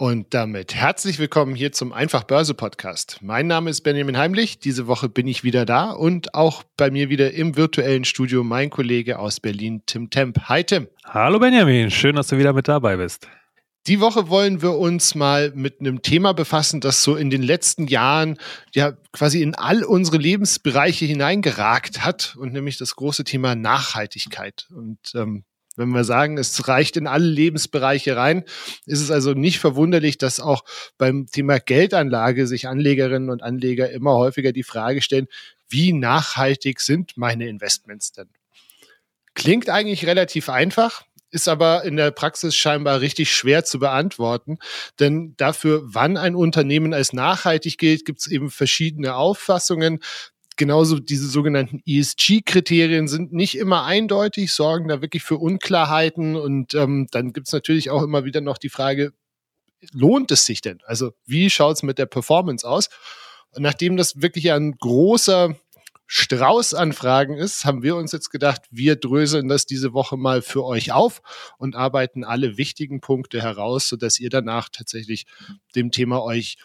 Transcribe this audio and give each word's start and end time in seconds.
Und 0.00 0.32
damit 0.32 0.76
herzlich 0.76 1.18
willkommen 1.18 1.56
hier 1.56 1.72
zum 1.72 1.92
Einfach 1.92 2.22
Börse 2.22 2.54
Podcast. 2.54 3.18
Mein 3.20 3.48
Name 3.48 3.68
ist 3.68 3.80
Benjamin 3.80 4.16
Heimlich. 4.16 4.60
Diese 4.60 4.86
Woche 4.86 5.08
bin 5.08 5.26
ich 5.26 5.42
wieder 5.42 5.66
da 5.66 5.90
und 5.90 6.36
auch 6.36 6.62
bei 6.76 6.92
mir 6.92 7.08
wieder 7.08 7.32
im 7.32 7.56
virtuellen 7.56 8.04
Studio 8.04 8.44
mein 8.44 8.70
Kollege 8.70 9.18
aus 9.18 9.40
Berlin, 9.40 9.82
Tim 9.86 10.08
Temp. 10.08 10.42
Hi 10.48 10.62
Tim. 10.62 10.86
Hallo 11.04 11.40
Benjamin, 11.40 11.90
schön, 11.90 12.14
dass 12.14 12.28
du 12.28 12.38
wieder 12.38 12.52
mit 12.52 12.68
dabei 12.68 12.96
bist. 12.96 13.26
Die 13.88 13.98
Woche 13.98 14.28
wollen 14.28 14.62
wir 14.62 14.78
uns 14.78 15.16
mal 15.16 15.50
mit 15.56 15.80
einem 15.80 16.00
Thema 16.00 16.32
befassen, 16.32 16.80
das 16.80 17.02
so 17.02 17.16
in 17.16 17.28
den 17.28 17.42
letzten 17.42 17.88
Jahren 17.88 18.38
ja 18.72 18.92
quasi 19.10 19.42
in 19.42 19.56
all 19.56 19.82
unsere 19.82 20.18
Lebensbereiche 20.18 21.06
hineingeragt 21.06 22.04
hat 22.04 22.36
und 22.38 22.52
nämlich 22.52 22.78
das 22.78 22.94
große 22.94 23.24
Thema 23.24 23.56
Nachhaltigkeit. 23.56 24.68
Und 24.70 25.00
ähm, 25.16 25.42
wenn 25.78 25.90
wir 25.90 26.04
sagen, 26.04 26.36
es 26.36 26.68
reicht 26.68 26.96
in 26.96 27.06
alle 27.06 27.26
Lebensbereiche 27.26 28.16
rein, 28.16 28.44
ist 28.84 29.00
es 29.00 29.10
also 29.10 29.32
nicht 29.32 29.60
verwunderlich, 29.60 30.18
dass 30.18 30.40
auch 30.40 30.64
beim 30.98 31.26
Thema 31.26 31.60
Geldanlage 31.60 32.46
sich 32.46 32.68
Anlegerinnen 32.68 33.30
und 33.30 33.42
Anleger 33.42 33.90
immer 33.90 34.14
häufiger 34.14 34.52
die 34.52 34.64
Frage 34.64 35.00
stellen, 35.00 35.28
wie 35.68 35.92
nachhaltig 35.92 36.80
sind 36.80 37.16
meine 37.16 37.48
Investments 37.48 38.12
denn? 38.12 38.28
Klingt 39.34 39.70
eigentlich 39.70 40.06
relativ 40.06 40.48
einfach, 40.48 41.04
ist 41.30 41.48
aber 41.48 41.84
in 41.84 41.96
der 41.96 42.10
Praxis 42.10 42.56
scheinbar 42.56 43.00
richtig 43.00 43.32
schwer 43.32 43.64
zu 43.64 43.78
beantworten. 43.78 44.58
Denn 44.98 45.34
dafür, 45.36 45.82
wann 45.84 46.16
ein 46.16 46.34
Unternehmen 46.34 46.92
als 46.92 47.12
nachhaltig 47.12 47.78
gilt, 47.78 48.04
gibt 48.04 48.20
es 48.20 48.26
eben 48.26 48.50
verschiedene 48.50 49.14
Auffassungen 49.14 50.00
genauso 50.58 50.98
diese 50.98 51.28
sogenannten 51.28 51.80
ESG-Kriterien 51.86 53.08
sind 53.08 53.32
nicht 53.32 53.56
immer 53.56 53.84
eindeutig, 53.84 54.52
sorgen 54.52 54.88
da 54.88 55.00
wirklich 55.00 55.22
für 55.22 55.38
Unklarheiten 55.38 56.36
und 56.36 56.74
ähm, 56.74 57.06
dann 57.10 57.32
gibt 57.32 57.46
es 57.46 57.52
natürlich 57.54 57.90
auch 57.90 58.02
immer 58.02 58.24
wieder 58.24 58.42
noch 58.42 58.58
die 58.58 58.68
Frage, 58.68 59.12
lohnt 59.92 60.30
es 60.30 60.44
sich 60.44 60.60
denn? 60.60 60.80
Also 60.84 61.12
wie 61.24 61.48
schaut 61.48 61.76
es 61.76 61.82
mit 61.82 61.98
der 61.98 62.06
Performance 62.06 62.68
aus? 62.68 62.90
Und 63.54 63.62
nachdem 63.62 63.96
das 63.96 64.20
wirklich 64.20 64.52
ein 64.52 64.72
großer 64.72 65.56
Strauß 66.06 66.74
an 66.74 66.92
Fragen 66.92 67.36
ist, 67.36 67.64
haben 67.64 67.82
wir 67.82 67.94
uns 67.94 68.12
jetzt 68.12 68.30
gedacht, 68.30 68.62
wir 68.70 68.96
dröseln 68.96 69.46
das 69.48 69.66
diese 69.66 69.92
Woche 69.92 70.16
mal 70.16 70.42
für 70.42 70.64
euch 70.64 70.90
auf 70.90 71.20
und 71.58 71.76
arbeiten 71.76 72.24
alle 72.24 72.56
wichtigen 72.56 73.00
Punkte 73.00 73.42
heraus, 73.42 73.88
sodass 73.88 74.18
ihr 74.18 74.30
danach 74.30 74.70
tatsächlich 74.70 75.26
dem 75.76 75.90
Thema 75.90 76.22
euch 76.22 76.56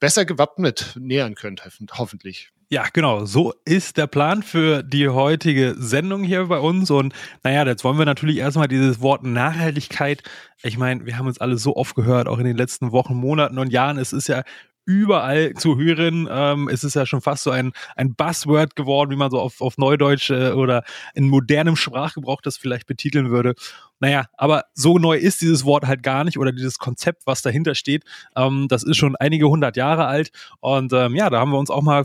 besser 0.00 0.24
gewappnet 0.24 0.96
nähern 0.98 1.34
könnt, 1.34 1.62
hoffentlich. 1.92 2.50
Ja, 2.70 2.84
genau. 2.92 3.24
So 3.24 3.54
ist 3.64 3.96
der 3.96 4.06
Plan 4.06 4.42
für 4.42 4.82
die 4.82 5.08
heutige 5.08 5.74
Sendung 5.78 6.22
hier 6.22 6.44
bei 6.46 6.58
uns. 6.58 6.90
Und 6.90 7.14
naja, 7.42 7.64
jetzt 7.64 7.82
wollen 7.82 7.96
wir 7.96 8.04
natürlich 8.04 8.36
erstmal 8.36 8.68
dieses 8.68 9.00
Wort 9.00 9.24
Nachhaltigkeit. 9.24 10.22
Ich 10.62 10.76
meine, 10.76 11.06
wir 11.06 11.16
haben 11.16 11.26
uns 11.26 11.40
alle 11.40 11.56
so 11.56 11.76
oft 11.76 11.94
gehört, 11.94 12.28
auch 12.28 12.38
in 12.38 12.44
den 12.44 12.58
letzten 12.58 12.92
Wochen, 12.92 13.14
Monaten 13.14 13.58
und 13.58 13.72
Jahren. 13.72 13.96
Es 13.96 14.12
ist 14.12 14.28
ja 14.28 14.42
überall 14.84 15.54
zu 15.54 15.78
hören. 15.78 16.28
Ähm, 16.30 16.68
es 16.68 16.84
ist 16.84 16.94
ja 16.94 17.06
schon 17.06 17.22
fast 17.22 17.44
so 17.44 17.50
ein, 17.50 17.72
ein 17.96 18.14
Buzzword 18.14 18.76
geworden, 18.76 19.10
wie 19.10 19.16
man 19.16 19.30
so 19.30 19.40
auf, 19.40 19.62
auf 19.62 19.78
Neudeutsch 19.78 20.28
äh, 20.30 20.50
oder 20.50 20.82
in 21.14 21.28
modernem 21.28 21.76
Sprachgebrauch 21.76 22.42
das 22.42 22.58
vielleicht 22.58 22.86
betiteln 22.86 23.30
würde. 23.30 23.54
Naja, 24.00 24.26
aber 24.36 24.64
so 24.74 24.98
neu 24.98 25.16
ist 25.16 25.40
dieses 25.40 25.64
Wort 25.64 25.86
halt 25.86 26.02
gar 26.02 26.24
nicht 26.24 26.38
oder 26.38 26.52
dieses 26.52 26.78
Konzept, 26.78 27.22
was 27.26 27.42
dahinter 27.42 27.74
steht. 27.74 28.04
Ähm, 28.36 28.66
das 28.68 28.84
ist 28.84 28.96
schon 28.96 29.16
einige 29.16 29.48
hundert 29.48 29.76
Jahre 29.76 30.06
alt. 30.06 30.30
Und 30.60 30.92
ähm, 30.92 31.14
ja, 31.16 31.30
da 31.30 31.40
haben 31.40 31.50
wir 31.50 31.58
uns 31.58 31.70
auch 31.70 31.82
mal 31.82 32.04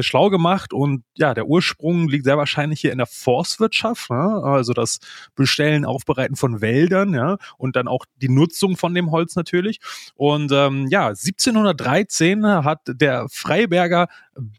schlau 0.00 0.30
gemacht. 0.30 0.72
Und 0.72 1.04
ja, 1.16 1.34
der 1.34 1.46
Ursprung 1.46 2.08
liegt 2.08 2.24
sehr 2.24 2.38
wahrscheinlich 2.38 2.80
hier 2.80 2.92
in 2.92 2.98
der 2.98 3.06
Forstwirtschaft. 3.06 4.10
Ne? 4.10 4.42
Also 4.44 4.72
das 4.72 4.98
Bestellen, 5.34 5.84
Aufbereiten 5.84 6.36
von 6.36 6.60
Wäldern, 6.60 7.14
ja, 7.14 7.36
und 7.58 7.76
dann 7.76 7.88
auch 7.88 8.04
die 8.16 8.28
Nutzung 8.28 8.76
von 8.76 8.94
dem 8.94 9.10
Holz 9.10 9.36
natürlich. 9.36 9.80
Und 10.14 10.52
ähm, 10.52 10.86
ja, 10.88 11.08
1713 11.08 12.46
hat 12.46 12.80
der 12.86 13.26
Freiberger 13.28 14.08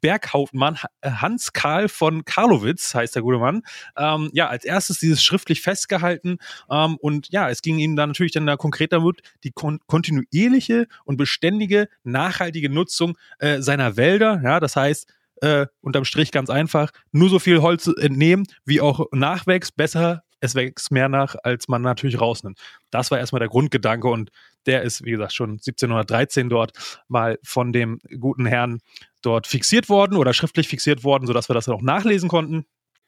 Berghauptmann 0.01 0.77
Hans 1.03 1.53
Karl 1.53 1.89
von 1.89 2.25
Karlowitz, 2.25 2.93
heißt 2.93 3.15
der 3.15 3.21
gute 3.21 3.37
Mann, 3.37 3.63
ähm, 3.97 4.29
ja, 4.33 4.47
als 4.47 4.65
erstes 4.65 4.99
dieses 4.99 5.23
schriftlich 5.23 5.61
festgehalten 5.61 6.37
ähm, 6.69 6.97
und 6.97 7.29
ja, 7.31 7.49
es 7.49 7.61
ging 7.61 7.77
ihm 7.79 7.95
dann 7.95 8.09
natürlich 8.09 8.31
dann 8.31 8.45
da 8.45 8.57
konkreter 8.57 9.03
wird, 9.03 9.21
die 9.43 9.51
kon 9.51 9.79
kontinuierliche 9.87 10.87
und 11.03 11.17
beständige, 11.17 11.89
nachhaltige 12.03 12.69
Nutzung 12.69 13.17
äh, 13.39 13.61
seiner 13.61 13.97
Wälder. 13.97 14.41
Ja, 14.43 14.59
das 14.59 14.75
heißt, 14.75 15.07
äh, 15.41 15.67
unterm 15.81 16.05
Strich 16.05 16.31
ganz 16.31 16.49
einfach, 16.49 16.91
nur 17.11 17.29
so 17.29 17.39
viel 17.39 17.61
Holz 17.61 17.87
entnehmen, 17.87 18.45
wie 18.65 18.81
auch 18.81 19.05
nachwächst, 19.11 19.75
besser, 19.75 20.23
es 20.39 20.55
wächst 20.55 20.91
mehr 20.91 21.09
nach, 21.09 21.35
als 21.43 21.67
man 21.67 21.81
natürlich 21.81 22.19
rausnimmt. 22.19 22.59
Das 22.91 23.11
war 23.11 23.19
erstmal 23.19 23.39
der 23.39 23.49
Grundgedanke 23.49 24.07
und 24.07 24.31
der 24.65 24.83
ist, 24.83 25.03
wie 25.03 25.11
gesagt, 25.11 25.33
schon 25.33 25.51
1713 25.51 26.49
dort 26.49 26.71
mal 27.07 27.39
von 27.43 27.73
dem 27.73 27.99
guten 28.19 28.45
Herrn 28.45 28.79
dort 29.21 29.47
fixiert 29.47 29.89
worden 29.89 30.17
oder 30.17 30.33
schriftlich 30.33 30.67
fixiert 30.67 31.03
worden, 31.03 31.27
sodass 31.27 31.49
wir 31.49 31.53
das 31.53 31.69
auch 31.69 31.81
nachlesen 31.81 32.29
konnten. 32.29 32.65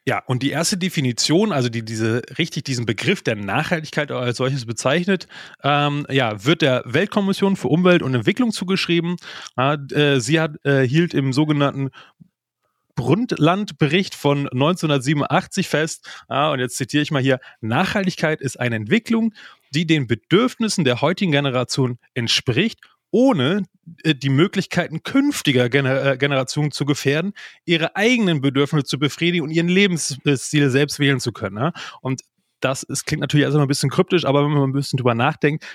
Ja, 0.07 0.23
und 0.25 0.41
die 0.41 0.51
erste 0.51 0.77
Definition, 0.77 1.51
also 1.51 1.67
die 1.67 1.83
diese 1.83 2.21
richtig 2.37 2.63
diesen 2.63 2.85
Begriff 2.85 3.23
der 3.23 3.35
Nachhaltigkeit 3.35 4.09
als 4.09 4.37
solches 4.37 4.65
bezeichnet, 4.65 5.27
ähm, 5.63 6.07
ja, 6.09 6.45
wird 6.45 6.61
der 6.61 6.81
Weltkommission 6.85 7.57
für 7.57 7.67
Umwelt 7.67 8.01
und 8.01 8.15
Entwicklung 8.15 8.53
zugeschrieben. 8.53 9.17
Äh, 9.57 10.21
sie 10.21 10.39
hat 10.39 10.65
äh, 10.65 10.87
hielt 10.87 11.13
im 11.13 11.33
sogenannten 11.33 11.89
Brundtland-Bericht 12.95 14.15
von 14.15 14.49
1987 14.49 15.67
fest, 15.67 16.09
ah, 16.27 16.51
und 16.51 16.59
jetzt 16.59 16.77
zitiere 16.77 17.03
ich 17.03 17.11
mal 17.11 17.21
hier, 17.21 17.39
Nachhaltigkeit 17.61 18.41
ist 18.41 18.59
eine 18.59 18.77
Entwicklung, 18.77 19.33
die 19.73 19.85
den 19.85 20.07
Bedürfnissen 20.07 20.83
der 20.83 21.01
heutigen 21.01 21.31
Generation 21.31 21.97
entspricht 22.13 22.79
ohne 23.11 23.63
äh, 24.03 24.15
die 24.15 24.29
Möglichkeiten 24.29 25.03
künftiger 25.03 25.69
Gener 25.69 26.13
äh, 26.13 26.17
Generationen 26.17 26.71
zu 26.71 26.85
gefährden, 26.85 27.33
ihre 27.65 27.95
eigenen 27.95 28.41
Bedürfnisse 28.41 28.85
zu 28.85 28.99
befriedigen 28.99 29.43
und 29.43 29.51
ihren 29.51 29.69
Lebensstil 29.69 30.69
selbst 30.69 30.99
wählen 30.99 31.19
zu 31.19 31.31
können. 31.31 31.57
Ja? 31.57 31.73
Und 32.01 32.21
das 32.59 32.83
ist, 32.83 33.05
klingt 33.05 33.21
natürlich 33.21 33.43
erstmal 33.43 33.65
ein 33.65 33.69
bisschen 33.69 33.89
kryptisch, 33.89 34.25
aber 34.25 34.43
wenn 34.43 34.51
man 34.51 34.69
ein 34.69 34.73
bisschen 34.73 34.97
drüber 34.97 35.15
nachdenkt, 35.15 35.65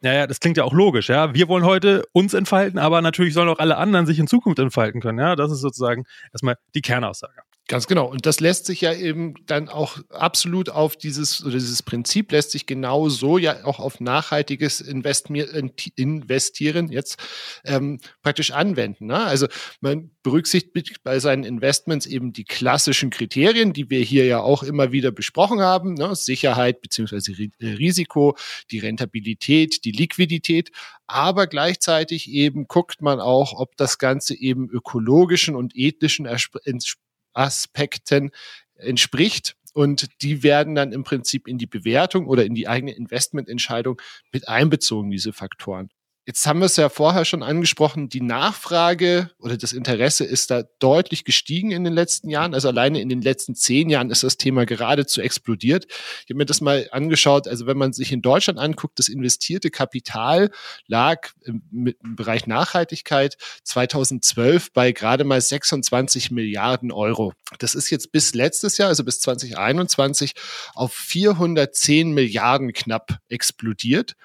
naja, 0.00 0.26
das 0.26 0.40
klingt 0.40 0.58
ja 0.58 0.64
auch 0.64 0.74
logisch, 0.74 1.08
ja. 1.08 1.32
Wir 1.32 1.48
wollen 1.48 1.64
heute 1.64 2.04
uns 2.12 2.34
entfalten, 2.34 2.78
aber 2.78 3.00
natürlich 3.00 3.32
sollen 3.32 3.48
auch 3.48 3.58
alle 3.58 3.78
anderen 3.78 4.04
sich 4.04 4.18
in 4.18 4.26
Zukunft 4.26 4.58
entfalten 4.58 5.00
können, 5.00 5.18
ja. 5.18 5.34
Das 5.34 5.50
ist 5.50 5.60
sozusagen 5.60 6.04
erstmal 6.30 6.56
die 6.74 6.82
Kernaussage. 6.82 7.40
Ganz 7.66 7.86
genau. 7.86 8.04
Und 8.04 8.26
das 8.26 8.40
lässt 8.40 8.66
sich 8.66 8.82
ja 8.82 8.92
eben 8.92 9.36
dann 9.46 9.70
auch 9.70 9.96
absolut 10.10 10.68
auf 10.68 10.96
dieses, 10.96 11.42
oder 11.42 11.54
dieses 11.54 11.82
Prinzip 11.82 12.30
lässt 12.30 12.50
sich 12.50 12.66
genau 12.66 13.08
so 13.08 13.38
ja 13.38 13.64
auch 13.64 13.78
auf 13.78 14.00
nachhaltiges 14.00 14.82
Investieren 14.82 16.92
jetzt 16.92 17.16
ähm, 17.64 18.00
praktisch 18.22 18.50
anwenden. 18.50 19.06
Ne? 19.06 19.16
Also 19.16 19.46
man 19.80 20.10
berücksichtigt 20.22 21.02
bei 21.04 21.18
seinen 21.20 21.44
Investments 21.44 22.04
eben 22.04 22.34
die 22.34 22.44
klassischen 22.44 23.08
Kriterien, 23.08 23.72
die 23.72 23.88
wir 23.88 24.00
hier 24.00 24.26
ja 24.26 24.40
auch 24.40 24.62
immer 24.62 24.92
wieder 24.92 25.10
besprochen 25.10 25.62
haben. 25.62 25.94
Ne? 25.94 26.14
Sicherheit 26.14 26.82
beziehungsweise 26.82 27.32
äh, 27.32 27.66
Risiko, 27.66 28.36
die 28.72 28.80
Rentabilität, 28.80 29.86
die 29.86 29.92
Liquidität. 29.92 30.70
Aber 31.06 31.46
gleichzeitig 31.46 32.30
eben 32.30 32.68
guckt 32.68 33.00
man 33.00 33.20
auch, 33.20 33.58
ob 33.58 33.74
das 33.78 33.98
Ganze 33.98 34.34
eben 34.34 34.68
ökologischen 34.68 35.54
und 35.54 35.74
ethischen 35.74 36.26
Aspekten 37.34 38.30
entspricht. 38.76 39.56
Und 39.74 40.22
die 40.22 40.42
werden 40.42 40.74
dann 40.74 40.92
im 40.92 41.02
Prinzip 41.02 41.48
in 41.48 41.58
die 41.58 41.66
Bewertung 41.66 42.26
oder 42.26 42.44
in 42.44 42.54
die 42.54 42.68
eigene 42.68 42.92
Investmententscheidung 42.92 44.00
mit 44.32 44.48
einbezogen, 44.48 45.10
diese 45.10 45.32
Faktoren. 45.32 45.90
Jetzt 46.26 46.46
haben 46.46 46.60
wir 46.60 46.66
es 46.66 46.76
ja 46.76 46.88
vorher 46.88 47.26
schon 47.26 47.42
angesprochen, 47.42 48.08
die 48.08 48.22
Nachfrage 48.22 49.30
oder 49.38 49.58
das 49.58 49.74
Interesse 49.74 50.24
ist 50.24 50.50
da 50.50 50.62
deutlich 50.78 51.24
gestiegen 51.24 51.70
in 51.70 51.84
den 51.84 51.92
letzten 51.92 52.30
Jahren. 52.30 52.54
Also 52.54 52.68
alleine 52.68 53.02
in 53.02 53.10
den 53.10 53.20
letzten 53.20 53.54
zehn 53.54 53.90
Jahren 53.90 54.08
ist 54.08 54.22
das 54.22 54.38
Thema 54.38 54.64
geradezu 54.64 55.20
explodiert. 55.20 55.84
Ich 55.86 56.30
habe 56.30 56.36
mir 56.36 56.46
das 56.46 56.62
mal 56.62 56.88
angeschaut. 56.92 57.46
Also 57.46 57.66
wenn 57.66 57.76
man 57.76 57.92
sich 57.92 58.10
in 58.10 58.22
Deutschland 58.22 58.58
anguckt, 58.58 58.98
das 58.98 59.08
investierte 59.08 59.70
Kapital 59.70 60.50
lag 60.86 61.28
im, 61.42 61.62
im 61.70 62.16
Bereich 62.16 62.46
Nachhaltigkeit 62.46 63.36
2012 63.64 64.72
bei 64.72 64.92
gerade 64.92 65.24
mal 65.24 65.42
26 65.42 66.30
Milliarden 66.30 66.90
Euro. 66.90 67.34
Das 67.58 67.74
ist 67.74 67.90
jetzt 67.90 68.12
bis 68.12 68.32
letztes 68.32 68.78
Jahr, 68.78 68.88
also 68.88 69.04
bis 69.04 69.20
2021, 69.20 70.32
auf 70.74 70.94
410 70.94 72.12
Milliarden 72.12 72.72
knapp 72.72 73.18
explodiert. 73.28 74.16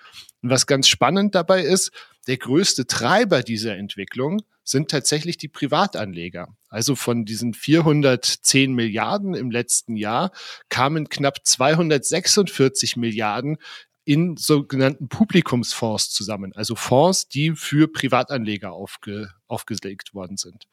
Und 0.42 0.50
was 0.50 0.68
ganz 0.68 0.88
spannend 0.88 1.36
dabei 1.36 1.64
ist, 1.64 1.92
der 2.28 2.38
größte 2.38 2.86
Treiber 2.86 3.44
dieser 3.44 3.76
Entwicklung 3.76 4.42
sind 4.64 4.92
tatsächlich 4.92 5.38
die 5.38 5.48
Privatanleger. 5.48 6.48
Also 6.70 6.96
von 6.96 7.26
diesen 7.26 7.54
410 7.54 8.74
Milliarden 8.74 9.34
im 9.34 9.50
letzten 9.50 9.96
Jahr 9.96 10.32
kamen 10.70 11.10
knapp 11.10 11.46
246 11.46 12.96
Milliarden 12.96 13.58
in 14.06 14.38
sogenannten 14.38 15.08
Publikumsfonds 15.08 16.10
zusammen, 16.10 16.52
also 16.56 16.76
Fonds, 16.76 17.28
die 17.28 17.52
für 17.52 17.88
Privatanleger 17.88 18.72
aufge, 18.72 19.30
aufgelegt 19.48 20.14
worden 20.14 20.38
sind. 20.38 20.66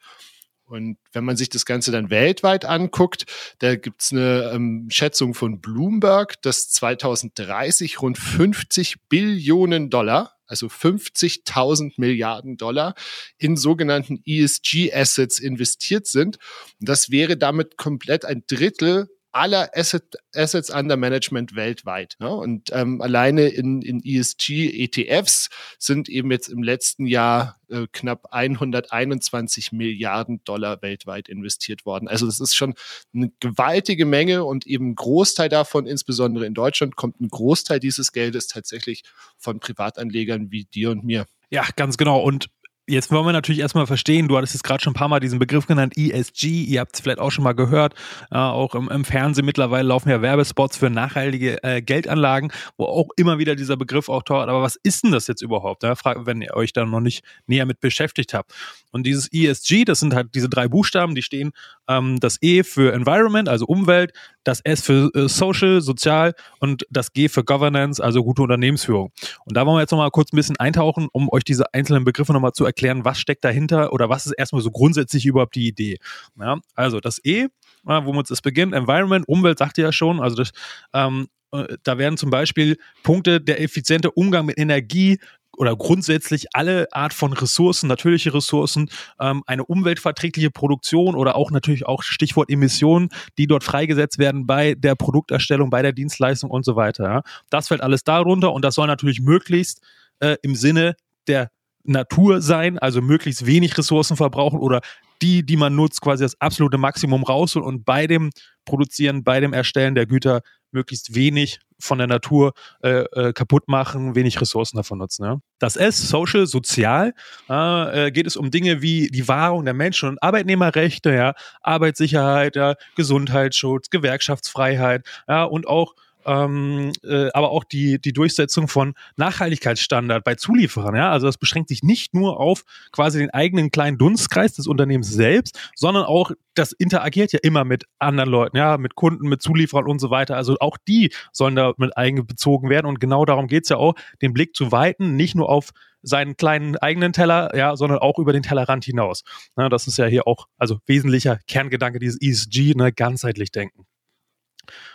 Und 0.67 0.97
wenn 1.13 1.23
man 1.23 1.37
sich 1.37 1.49
das 1.49 1.65
Ganze 1.65 1.91
dann 1.91 2.09
weltweit 2.09 2.65
anguckt, 2.65 3.25
da 3.59 3.75
gibt's 3.75 4.11
eine 4.11 4.51
ähm, 4.53 4.87
Schätzung 4.91 5.33
von 5.33 5.61
Bloomberg, 5.61 6.41
dass 6.41 6.69
2030 6.69 8.01
rund 8.01 8.17
50 8.17 8.97
Billionen 9.07 9.89
Dollar, 9.89 10.33
also 10.45 10.67
50.000 10.67 11.93
Milliarden 11.97 12.57
Dollar, 12.57 12.95
in 13.37 13.55
sogenannten 13.55 14.21
ESG-Assets 14.25 15.39
investiert 15.39 16.05
sind. 16.05 16.37
Und 16.79 16.89
das 16.89 17.11
wäre 17.11 17.37
damit 17.37 17.77
komplett 17.77 18.25
ein 18.25 18.43
Drittel 18.45 19.07
aller 19.37 19.69
Asset, 19.75 20.15
Assets 20.33 20.69
under 20.69 20.97
Management 20.97 21.55
weltweit. 21.55 22.15
Ne? 22.19 22.29
Und 22.29 22.69
ähm, 22.73 23.01
alleine 23.01 23.47
in, 23.47 23.81
in 23.81 24.01
ESG-ETFs 24.03 25.49
sind 25.77 26.09
eben 26.09 26.31
jetzt 26.31 26.47
im 26.47 26.63
letzten 26.63 27.05
Jahr 27.05 27.59
äh, 27.69 27.85
knapp 27.91 28.27
121 28.31 29.71
Milliarden 29.71 30.43
Dollar 30.43 30.81
weltweit 30.81 31.29
investiert 31.29 31.85
worden. 31.85 32.07
Also 32.07 32.25
das 32.25 32.39
ist 32.39 32.55
schon 32.55 32.73
eine 33.13 33.31
gewaltige 33.39 34.05
Menge 34.05 34.43
und 34.43 34.65
eben 34.65 34.91
ein 34.91 34.95
Großteil 34.95 35.49
davon, 35.49 35.85
insbesondere 35.85 36.45
in 36.45 36.53
Deutschland, 36.53 36.95
kommt 36.95 37.21
ein 37.21 37.29
Großteil 37.29 37.79
dieses 37.79 38.11
Geldes 38.11 38.47
tatsächlich 38.47 39.03
von 39.37 39.59
Privatanlegern 39.59 40.51
wie 40.51 40.65
dir 40.65 40.91
und 40.91 41.03
mir. 41.03 41.25
Ja, 41.49 41.65
ganz 41.75 41.97
genau. 41.97 42.19
Und 42.19 42.49
Jetzt 42.89 43.11
wollen 43.11 43.25
wir 43.25 43.33
natürlich 43.33 43.59
erstmal 43.59 43.85
verstehen, 43.85 44.29
du 44.29 44.37
hattest 44.37 44.53
jetzt 44.53 44.63
gerade 44.63 44.81
schon 44.81 44.91
ein 44.91 44.95
paar 44.95 45.09
Mal 45.09 45.19
diesen 45.19 45.39
Begriff 45.39 45.67
genannt, 45.67 45.97
ESG, 45.97 46.63
ihr 46.63 46.79
habt 46.79 46.95
es 46.95 47.01
vielleicht 47.01 47.19
auch 47.19 47.31
schon 47.31 47.43
mal 47.43 47.51
gehört, 47.51 47.95
äh, 48.31 48.37
auch 48.37 48.75
im, 48.75 48.87
im, 48.87 49.03
Fernsehen 49.03 49.45
mittlerweile 49.45 49.89
laufen 49.89 50.09
ja 50.09 50.21
Werbespots 50.21 50.77
für 50.77 50.89
nachhaltige 50.89 51.61
äh, 51.63 51.81
Geldanlagen, 51.81 52.49
wo 52.77 52.85
auch 52.85 53.09
immer 53.17 53.39
wieder 53.39 53.57
dieser 53.57 53.75
Begriff 53.75 54.07
auch 54.07 54.23
taucht. 54.23 54.47
Aber 54.47 54.61
was 54.61 54.77
ist 54.77 55.03
denn 55.03 55.11
das 55.11 55.27
jetzt 55.27 55.41
überhaupt, 55.41 55.83
ja? 55.83 55.95
wenn 56.25 56.41
ihr 56.41 56.55
euch 56.55 56.71
da 56.71 56.85
noch 56.85 57.01
nicht 57.01 57.25
näher 57.45 57.65
mit 57.65 57.81
beschäftigt 57.81 58.33
habt? 58.33 58.53
Und 58.91 59.03
dieses 59.03 59.27
ESG, 59.33 59.83
das 59.83 59.99
sind 59.99 60.15
halt 60.15 60.33
diese 60.33 60.47
drei 60.47 60.69
Buchstaben, 60.69 61.13
die 61.13 61.21
stehen 61.21 61.51
ähm, 61.89 62.21
das 62.21 62.37
E 62.41 62.63
für 62.63 62.93
Environment, 62.93 63.49
also 63.49 63.65
Umwelt, 63.65 64.13
das 64.47 64.61
S 64.61 64.81
für 64.81 65.11
äh, 65.13 65.27
Social, 65.27 65.81
Sozial 65.81 66.33
und 66.59 66.85
das 66.89 67.11
G 67.11 67.27
für 67.27 67.43
Governance, 67.43 68.01
also 68.01 68.23
gute 68.23 68.41
Unternehmensführung. 68.41 69.11
Und 69.45 69.57
da 69.57 69.65
wollen 69.65 69.77
wir 69.77 69.81
jetzt 69.81 69.91
nochmal 69.91 70.11
kurz 70.11 70.31
ein 70.31 70.37
bisschen 70.37 70.57
eintauchen, 70.57 71.09
um 71.11 71.29
euch 71.31 71.43
diese 71.43 71.73
einzelnen 71.73 72.05
Begriffe 72.05 72.33
nochmal 72.33 72.53
zu 72.53 72.65
erklären, 72.65 73.03
was 73.03 73.19
steckt 73.19 73.43
dahinter 73.43 73.91
oder 73.91 74.09
was 74.09 74.25
ist 74.25 74.33
erstmal 74.33 74.61
so 74.61 74.71
grundsätzlich 74.71 75.25
überhaupt 75.25 75.55
die 75.55 75.67
Idee. 75.67 75.97
Ja, 76.39 76.59
also 76.75 76.99
das 76.99 77.19
E, 77.23 77.47
ja, 77.87 78.05
womit 78.05 78.31
es 78.31 78.41
beginnt, 78.41 78.73
Environment, 78.73 79.27
Umwelt 79.27 79.57
sagt 79.57 79.77
ihr 79.77 79.85
ja 79.85 79.91
schon, 79.91 80.21
also 80.21 80.35
das 80.37 80.51
ähm, 80.93 81.27
äh, 81.51 81.77
da 81.83 81.97
werden 81.97 82.17
zum 82.17 82.29
Beispiel 82.29 82.77
Punkte 83.03 83.41
der 83.41 83.61
effiziente 83.61 84.11
Umgang 84.11 84.45
mit 84.45 84.57
Energie, 84.57 85.19
oder 85.57 85.75
grundsätzlich 85.75 86.47
alle 86.53 86.87
Art 86.91 87.13
von 87.13 87.33
Ressourcen, 87.33 87.87
natürliche 87.87 88.33
Ressourcen, 88.33 88.89
ähm, 89.19 89.43
eine 89.47 89.65
umweltverträgliche 89.65 90.51
Produktion 90.51 91.15
oder 91.15 91.35
auch 91.35 91.51
natürlich 91.51 91.85
auch 91.85 92.03
Stichwort 92.03 92.49
Emissionen, 92.49 93.09
die 93.37 93.47
dort 93.47 93.63
freigesetzt 93.63 94.19
werden 94.19 94.45
bei 94.45 94.75
der 94.75 94.95
Produkterstellung, 94.95 95.69
bei 95.69 95.81
der 95.81 95.93
Dienstleistung 95.93 96.51
und 96.51 96.63
so 96.63 96.75
weiter. 96.75 97.03
Ja. 97.03 97.21
Das 97.49 97.67
fällt 97.67 97.81
alles 97.81 98.03
darunter 98.03 98.53
und 98.53 98.63
das 98.63 98.75
soll 98.75 98.87
natürlich 98.87 99.19
möglichst 99.19 99.81
äh, 100.19 100.37
im 100.43 100.55
Sinne 100.55 100.95
der 101.27 101.49
Natur 101.83 102.41
sein, 102.41 102.77
also 102.77 103.01
möglichst 103.01 103.45
wenig 103.45 103.77
Ressourcen 103.77 104.17
verbrauchen 104.17 104.59
oder 104.59 104.81
die, 105.21 105.45
die 105.45 105.57
man 105.57 105.75
nutzt, 105.75 106.01
quasi 106.01 106.23
das 106.23 106.39
absolute 106.39 106.77
Maximum 106.77 107.23
rausholen 107.23 107.67
und 107.67 107.85
bei 107.85 108.07
dem 108.07 108.29
Produzieren, 108.65 109.23
bei 109.23 109.39
dem 109.39 109.53
Erstellen 109.53 109.95
der 109.95 110.05
Güter 110.05 110.41
möglichst 110.71 111.15
wenig 111.15 111.59
von 111.79 111.97
der 111.97 112.07
Natur 112.07 112.53
äh, 112.81 113.03
äh, 113.03 113.33
kaputt 113.33 113.67
machen, 113.67 114.15
wenig 114.15 114.41
Ressourcen 114.41 114.77
davon 114.77 114.97
nutzen. 114.97 115.23
Ja? 115.23 115.37
Das 115.59 115.75
S, 115.75 116.09
Social, 116.09 116.47
Sozial, 116.47 117.13
äh, 117.47 118.11
geht 118.11 118.27
es 118.27 118.35
um 118.35 118.51
Dinge 118.51 118.81
wie 118.81 119.07
die 119.07 119.27
Wahrung 119.27 119.65
der 119.65 119.73
Menschen- 119.73 120.09
und 120.09 120.23
Arbeitnehmerrechte, 120.23 121.13
ja, 121.13 121.33
Arbeitssicherheit, 121.61 122.55
ja, 122.55 122.75
Gesundheitsschutz, 122.95 123.89
Gewerkschaftsfreiheit, 123.89 125.05
ja, 125.27 125.43
und 125.43 125.67
auch 125.67 125.93
ähm, 126.27 126.91
äh, 127.03 127.29
aber 127.33 127.51
auch 127.51 127.63
die, 127.63 127.99
die 127.99 128.13
Durchsetzung 128.13 128.67
von 128.67 128.93
Nachhaltigkeitsstandard 129.15 130.23
bei 130.23 130.35
Zulieferern. 130.35 130.95
Ja? 130.95 131.11
Also 131.11 131.25
das 131.25 131.37
beschränkt 131.37 131.69
sich 131.69 131.83
nicht 131.83 132.13
nur 132.13 132.39
auf 132.39 132.63
quasi 132.91 133.19
den 133.19 133.29
eigenen 133.29 133.71
kleinen 133.71 133.97
Dunstkreis 133.97 134.53
des 134.53 134.67
Unternehmens 134.67 135.09
selbst, 135.09 135.57
sondern 135.75 136.03
auch 136.03 136.31
das 136.53 136.73
interagiert 136.73 137.31
ja 137.31 137.39
immer 137.41 137.63
mit 137.63 137.85
anderen 137.99 138.29
Leuten, 138.29 138.57
ja, 138.57 138.77
mit 138.77 138.95
Kunden, 138.95 139.29
mit 139.29 139.41
Zulieferern 139.41 139.85
und 139.85 139.99
so 139.99 140.09
weiter. 140.09 140.35
Also 140.35 140.57
auch 140.59 140.77
die 140.87 141.13
sollen 141.31 141.55
da 141.55 141.73
mit 141.77 141.95
einbezogen 141.95 142.69
werden 142.69 142.87
und 142.87 142.99
genau 142.99 143.25
darum 143.25 143.47
geht's 143.47 143.69
ja 143.69 143.77
auch, 143.77 143.95
den 144.21 144.33
Blick 144.33 144.55
zu 144.55 144.71
weiten, 144.71 145.15
nicht 145.15 145.35
nur 145.35 145.49
auf 145.49 145.69
seinen 146.01 146.37
kleinen 146.37 146.77
eigenen 146.77 147.13
Teller, 147.13 147.55
ja, 147.55 147.75
sondern 147.75 147.99
auch 147.99 148.19
über 148.19 148.33
den 148.33 148.43
Tellerrand 148.43 148.85
hinaus. 148.85 149.23
Ja, 149.57 149.69
das 149.69 149.87
ist 149.87 149.97
ja 149.97 150.05
hier 150.05 150.27
auch, 150.27 150.47
also 150.57 150.79
wesentlicher 150.85 151.39
Kerngedanke 151.47 151.99
dieses 151.99 152.21
ESG, 152.21 152.73
ne, 152.75 152.91
ganzheitlich 152.91 153.51
denken. 153.51 153.86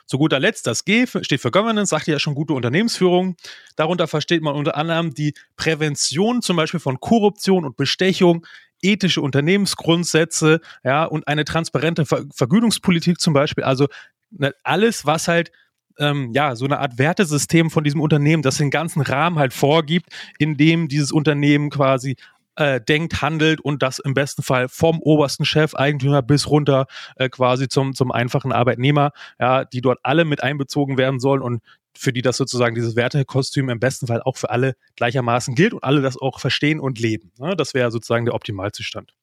Zu 0.06 0.18
guter 0.18 0.40
Letzt, 0.40 0.66
das 0.66 0.84
G 0.84 1.06
steht 1.06 1.40
für 1.40 1.50
Governance, 1.50 1.90
sagt 1.90 2.06
ja 2.06 2.18
schon 2.18 2.34
gute 2.34 2.52
Unternehmensführung. 2.52 3.36
Darunter 3.76 4.08
versteht 4.08 4.42
man 4.42 4.54
unter 4.54 4.76
anderem 4.76 5.14
die 5.14 5.34
Prävention 5.56 6.42
zum 6.42 6.56
Beispiel 6.56 6.80
von 6.80 7.00
Korruption 7.00 7.64
und 7.64 7.76
Bestechung, 7.76 8.46
ethische 8.82 9.20
Unternehmensgrundsätze, 9.20 10.60
ja, 10.84 11.04
und 11.04 11.28
eine 11.28 11.44
transparente 11.44 12.04
Ver 12.04 12.24
Vergütungspolitik 12.34 13.20
zum 13.20 13.32
Beispiel. 13.32 13.64
Also 13.64 13.86
ne, 14.30 14.54
alles, 14.64 15.06
was 15.06 15.28
halt 15.28 15.52
ähm, 15.98 16.32
ja, 16.34 16.56
so 16.56 16.64
eine 16.64 16.78
Art 16.78 16.98
Wertesystem 16.98 17.70
von 17.70 17.84
diesem 17.84 18.00
Unternehmen, 18.00 18.42
das 18.42 18.56
den 18.56 18.70
ganzen 18.70 19.02
Rahmen 19.02 19.38
halt 19.38 19.52
vorgibt, 19.52 20.06
in 20.38 20.56
dem 20.56 20.88
dieses 20.88 21.12
Unternehmen 21.12 21.70
quasi 21.70 22.16
äh, 22.56 22.80
denkt, 22.80 23.22
handelt 23.22 23.60
und 23.60 23.82
das 23.82 23.98
im 23.98 24.14
besten 24.14 24.42
Fall 24.42 24.68
vom 24.68 25.00
obersten 25.00 25.44
Chef, 25.44 25.74
Eigentümer 25.74 26.22
bis 26.22 26.48
runter 26.48 26.86
äh, 27.16 27.28
quasi 27.28 27.68
zum, 27.68 27.94
zum 27.94 28.12
einfachen 28.12 28.52
Arbeitnehmer, 28.52 29.12
ja, 29.38 29.64
die 29.64 29.80
dort 29.80 29.98
alle 30.02 30.24
mit 30.24 30.42
einbezogen 30.42 30.98
werden 30.98 31.20
sollen 31.20 31.42
und 31.42 31.62
für 31.96 32.12
die 32.12 32.22
das 32.22 32.36
sozusagen 32.36 32.74
dieses 32.74 32.96
Wertekostüm 32.96 33.68
im 33.68 33.80
besten 33.80 34.06
Fall 34.06 34.22
auch 34.22 34.36
für 34.36 34.50
alle 34.50 34.76
gleichermaßen 34.96 35.54
gilt 35.54 35.74
und 35.74 35.84
alle 35.84 36.00
das 36.00 36.16
auch 36.16 36.40
verstehen 36.40 36.80
und 36.80 36.98
leben. 36.98 37.32
Ne? 37.38 37.54
Das 37.56 37.74
wäre 37.74 37.90
sozusagen 37.90 38.24
der 38.24 38.34
Optimalzustand. 38.34 39.14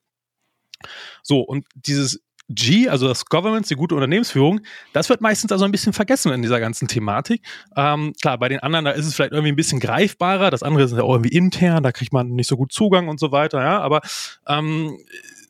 So, 1.24 1.42
und 1.42 1.68
dieses 1.74 2.22
G, 2.50 2.90
also 2.90 3.08
das 3.08 3.26
Governance, 3.26 3.70
die 3.70 3.76
gute 3.76 3.96
Unternehmensführung, 3.96 4.62
das 4.94 5.10
wird 5.10 5.22
meistens 5.22 5.52
also 5.52 5.66
ein 5.66 5.72
bisschen 5.72 5.94
vergessen 5.94 6.32
in 6.32 6.42
dieser 6.42 6.60
ganzen 6.60 6.88
Thematik. 6.88 7.42
Ähm, 7.76 8.14
klar, 8.22 8.38
bei 8.38 8.50
den 8.50 8.60
anderen, 8.60 8.86
da 8.86 8.92
ist 8.92 9.06
es 9.06 9.16
vielleicht 9.16 9.34
irgendwie 9.34 9.52
ein 9.52 9.56
bisschen 9.56 9.80
greifbarer, 9.80 10.50
das 10.50 10.64
andere 10.64 10.84
ist 10.84 10.92
ja 10.92 11.04
auch 11.04 11.14
irgendwie 11.14 11.36
intern, 11.36 11.84
da 11.84 11.92
kriegt 11.92 12.12
man 12.12 12.30
nicht 12.30 12.48
so 12.48 12.58
gut 12.58 12.72
Zugang 12.72 13.08
und 13.08 13.20
so 13.20 13.32
weiter, 13.32 13.62
ja, 13.62 13.80
aber 13.80 14.02
ähm, 14.48 14.98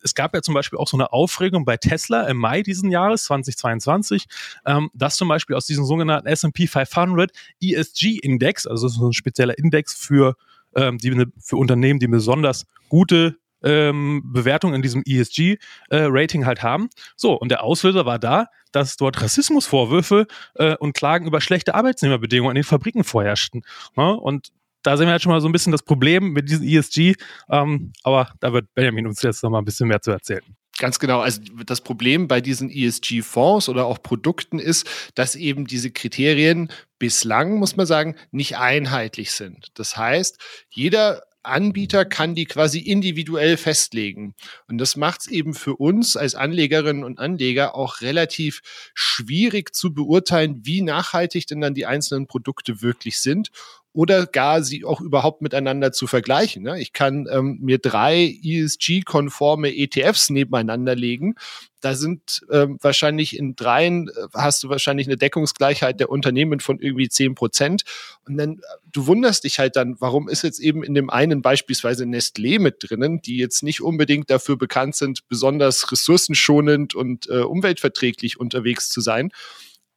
es 0.04 0.16
gab 0.16 0.34
ja 0.34 0.42
zum 0.42 0.54
Beispiel 0.54 0.80
auch 0.80 0.88
so 0.88 0.98
eine 0.98 1.12
Aufregung 1.12 1.66
bei 1.66 1.78
Tesla 1.78 2.28
im 2.28 2.38
Mai 2.38 2.62
diesen 2.62 2.92
Jahres, 2.92 3.26
2022, 3.26 4.26
ähm, 4.66 4.90
dass 4.94 5.16
zum 5.16 5.28
Beispiel 5.28 5.56
aus 5.56 5.66
diesem 5.66 5.86
sogenannten 5.86 6.28
S&P 6.28 6.68
500 6.68 7.32
ESG-Index, 7.62 8.68
also 8.68 8.88
so 8.88 9.08
ein 9.08 9.14
spezieller 9.14 9.58
Index 9.58 9.94
für, 9.94 10.36
ähm, 10.76 10.98
die, 10.98 11.26
für 11.40 11.58
Unternehmen, 11.58 12.00
die 12.00 12.08
besonders 12.08 12.66
gute 12.90 13.38
ähm, 13.64 14.22
Bewertung 14.26 14.74
in 14.74 14.82
diesem 14.82 15.04
ESG-Rating 15.06 16.42
äh, 16.42 16.46
halt 16.46 16.64
haben. 16.64 16.90
So, 17.16 17.34
und 17.34 17.50
der 17.50 17.64
Auslöser 17.64 18.06
war 18.06 18.20
da, 18.20 18.48
dass 18.72 18.98
dort 18.98 19.22
Rassismusvorwürfe 19.22 20.28
äh, 20.56 20.76
und 20.78 20.94
Klagen 20.94 21.26
über 21.28 21.42
schlechte 21.42 21.76
Arbeitsnehmerbedingungen 21.76 22.56
in 22.56 22.62
den 22.62 22.68
Fabriken 22.68 23.04
vorherrschten. 23.04 23.64
Ja, 23.96 24.12
und 24.12 24.52
da 24.84 24.96
sehen 24.96 25.08
wir 25.08 25.12
halt 25.12 25.22
schon 25.22 25.32
mal 25.32 25.42
so 25.42 25.50
ein 25.50 25.52
bisschen 25.52 25.72
das 25.72 25.84
Problem 25.84 26.32
mit 26.32 26.50
diesem 26.50 26.66
ESG. 26.66 27.16
Ähm, 27.50 27.92
aber 28.04 28.32
da 28.40 28.54
wird 28.54 28.74
Benjamin 28.74 29.08
uns 29.08 29.22
jetzt 29.22 29.44
noch 29.44 29.50
mal 29.50 29.60
ein 29.60 29.66
bisschen 29.66 29.88
mehr 29.88 30.02
zu 30.02 30.12
erzählen. 30.12 30.44
Ganz 30.80 30.98
genau. 30.98 31.20
Also 31.20 31.42
das 31.66 31.82
Problem 31.82 32.30
bei 32.30 32.40
diesen 32.40 32.70
ESG-Fonds 32.70 33.68
oder 33.68 33.86
auch 33.86 34.02
Produkten 34.02 34.60
ist, 34.60 34.90
dass 35.14 35.36
eben 35.36 35.68
diese 35.68 35.92
Kriterien 35.92 36.72
bislang, 36.98 37.58
muss 37.58 37.76
man 37.76 37.86
sagen, 37.86 38.16
nicht 38.32 38.58
einheitlich 38.58 39.32
sind. 39.34 39.68
Das 39.74 39.98
heißt, 39.98 40.40
jeder 40.70 41.24
Anbieter 41.44 42.06
kann 42.06 42.36
die 42.36 42.46
quasi 42.46 42.80
individuell 42.80 43.58
festlegen. 43.58 44.36
Und 44.68 44.78
das 44.78 44.96
macht 44.96 45.22
es 45.22 45.28
eben 45.28 45.54
für 45.54 45.76
uns 45.76 46.18
als 46.18 46.36
Anlegerinnen 46.36 47.04
und 47.04 47.20
Anleger 47.20 47.76
auch 47.76 48.02
relativ 48.02 48.62
schwierig 48.94 49.76
zu 49.76 49.94
beurteilen, 49.94 50.66
wie 50.66 50.82
nachhaltig 50.82 51.48
denn 51.48 51.62
dann 51.62 51.74
die 51.74 51.86
einzelnen 51.86 52.28
Produkte 52.28 52.82
wirklich 52.82 53.20
sind 53.20 53.52
oder 53.92 54.28
gar 54.28 54.62
sie 54.62 54.86
auch 54.86 55.02
überhaupt 55.02 55.42
miteinander 55.42 55.92
zu 55.92 56.06
vergleichen. 56.06 56.64
Ne? 56.64 56.80
Ich 56.80 56.94
kann 56.94 57.28
ähm, 57.32 57.58
mir 57.62 57.80
drei 57.80 58.38
ESG-konforme 58.44 59.76
ETFs 59.76 60.30
nebeneinander 60.30 60.96
legen. 60.96 61.36
Da 61.82 61.96
sind 61.96 62.46
ähm, 62.52 62.78
wahrscheinlich 62.82 63.36
in 63.38 63.56
dreien, 63.56 64.10
äh, 64.10 64.28
hast 64.36 64.62
du 64.62 64.70
wahrscheinlich 64.70 65.08
eine 65.08 65.18
Deckungsgleichheit 65.18 66.00
der 66.00 66.10
Unternehmen 66.10 66.60
von 66.60 66.80
irgendwie 66.80 67.10
zehn 67.10 67.34
Prozent. 67.34 67.82
Und 68.28 68.38
dann, 68.38 68.60
äh, 68.60 68.62
du 68.92 69.08
wunderst 69.08 69.44
dich 69.44 69.58
halt 69.58 69.76
dann, 69.76 69.96
warum 70.00 70.30
ist 70.30 70.44
jetzt 70.44 70.60
eben 70.60 70.84
in 70.84 70.94
dem 70.94 71.10
einen 71.10 71.42
beispielsweise 71.42 72.04
Nestlé 72.04 72.60
mit 72.60 72.76
drinnen, 72.82 73.22
die 73.22 73.38
jetzt 73.38 73.64
nicht 73.64 73.82
unbedingt 73.82 74.30
dafür 74.30 74.56
bekannt 74.56 74.96
sind, 74.96 75.28
besonders 75.28 75.92
ressourcenschonend 75.92 76.94
und 76.94 77.28
äh, 77.28 77.40
umweltverträglich 77.40 78.40
unterwegs 78.40 78.90
zu 78.90 79.02
sein, 79.02 79.32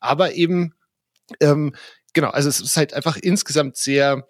aber 0.00 0.34
eben 0.34 0.74
ähm, 1.40 1.74
genau, 2.12 2.30
also 2.30 2.48
es 2.48 2.60
ist 2.60 2.76
halt 2.76 2.94
einfach 2.94 3.16
insgesamt 3.16 3.76
sehr, 3.76 4.26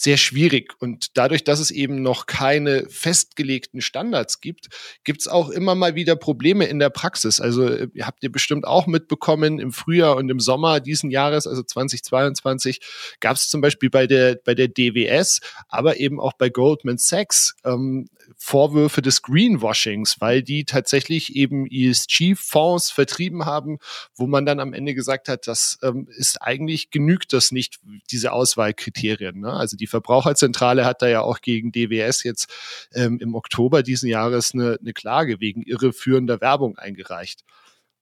sehr 0.00 0.16
schwierig. 0.16 0.72
Und 0.78 1.18
dadurch, 1.18 1.44
dass 1.44 1.60
es 1.60 1.70
eben 1.70 2.00
noch 2.00 2.24
keine 2.24 2.86
festgelegten 2.88 3.82
Standards 3.82 4.40
gibt, 4.40 4.68
gibt 5.04 5.20
es 5.20 5.28
auch 5.28 5.50
immer 5.50 5.74
mal 5.74 5.94
wieder 5.94 6.16
Probleme 6.16 6.64
in 6.64 6.78
der 6.78 6.88
Praxis. 6.88 7.38
Also 7.38 7.68
äh, 7.68 7.88
habt 8.00 8.22
ihr 8.22 8.32
bestimmt 8.32 8.66
auch 8.66 8.86
mitbekommen, 8.86 9.58
im 9.58 9.72
Frühjahr 9.72 10.16
und 10.16 10.30
im 10.30 10.40
Sommer 10.40 10.80
diesen 10.80 11.10
Jahres, 11.10 11.46
also 11.46 11.62
2022, 11.62 12.80
gab 13.20 13.36
es 13.36 13.50
zum 13.50 13.60
Beispiel 13.60 13.90
bei 13.90 14.06
der, 14.06 14.36
bei 14.42 14.54
der 14.54 14.68
DWS, 14.68 15.40
aber 15.68 16.00
eben 16.00 16.18
auch 16.18 16.32
bei 16.32 16.48
Goldman 16.48 16.96
Sachs 16.96 17.54
ähm, 17.64 18.08
Vorwürfe 18.36 19.02
des 19.02 19.20
Greenwashings, 19.22 20.16
weil 20.20 20.42
die 20.42 20.64
tatsächlich 20.64 21.36
eben 21.36 21.66
ESG-Fonds 21.66 22.90
vertrieben 22.90 23.44
haben, 23.44 23.78
wo 24.14 24.26
man 24.26 24.46
dann 24.46 24.60
am 24.60 24.72
Ende 24.72 24.94
gesagt 24.94 25.28
hat, 25.28 25.46
das 25.46 25.78
ähm, 25.82 26.08
ist 26.16 26.40
eigentlich 26.40 26.90
genügt 26.90 27.32
das 27.32 27.52
nicht, 27.52 27.80
diese 28.10 28.32
Auswahlkriterien. 28.32 29.40
Ne? 29.40 29.52
Also 29.52 29.76
die 29.76 29.86
Verbraucherzentrale 29.90 30.84
hat 30.84 31.02
da 31.02 31.08
ja 31.08 31.20
auch 31.20 31.40
gegen 31.40 31.72
DWS 31.72 32.24
jetzt 32.24 32.50
ähm, 32.94 33.18
im 33.20 33.34
Oktober 33.34 33.82
diesen 33.82 34.08
Jahres 34.08 34.54
eine, 34.54 34.78
eine 34.80 34.92
Klage 34.92 35.40
wegen 35.40 35.62
irreführender 35.62 36.40
Werbung 36.40 36.78
eingereicht. 36.78 37.44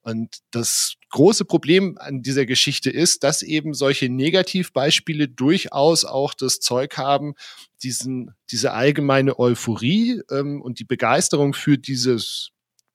Und 0.03 0.39
das 0.53 0.95
große 1.11 1.45
Problem 1.45 1.99
an 1.99 2.23
dieser 2.23 2.47
Geschichte 2.47 2.89
ist, 2.91 3.25
dass 3.25 3.43
eben 3.43 3.75
solche 3.75 4.09
Negativbeispiele 4.09 5.29
durchaus 5.29 6.05
auch 6.05 6.35
das 6.35 6.61
Zeug 6.61 6.97
haben, 6.97 7.35
diesen, 7.83 8.35
diese 8.51 8.73
allgemeine 8.73 9.39
Euphorie 9.39 10.23
ähm, 10.31 10.63
und 10.63 10.79
die 10.79 10.85
Begeisterung 10.85 11.53
für 11.53 11.77
dieses 11.77 12.53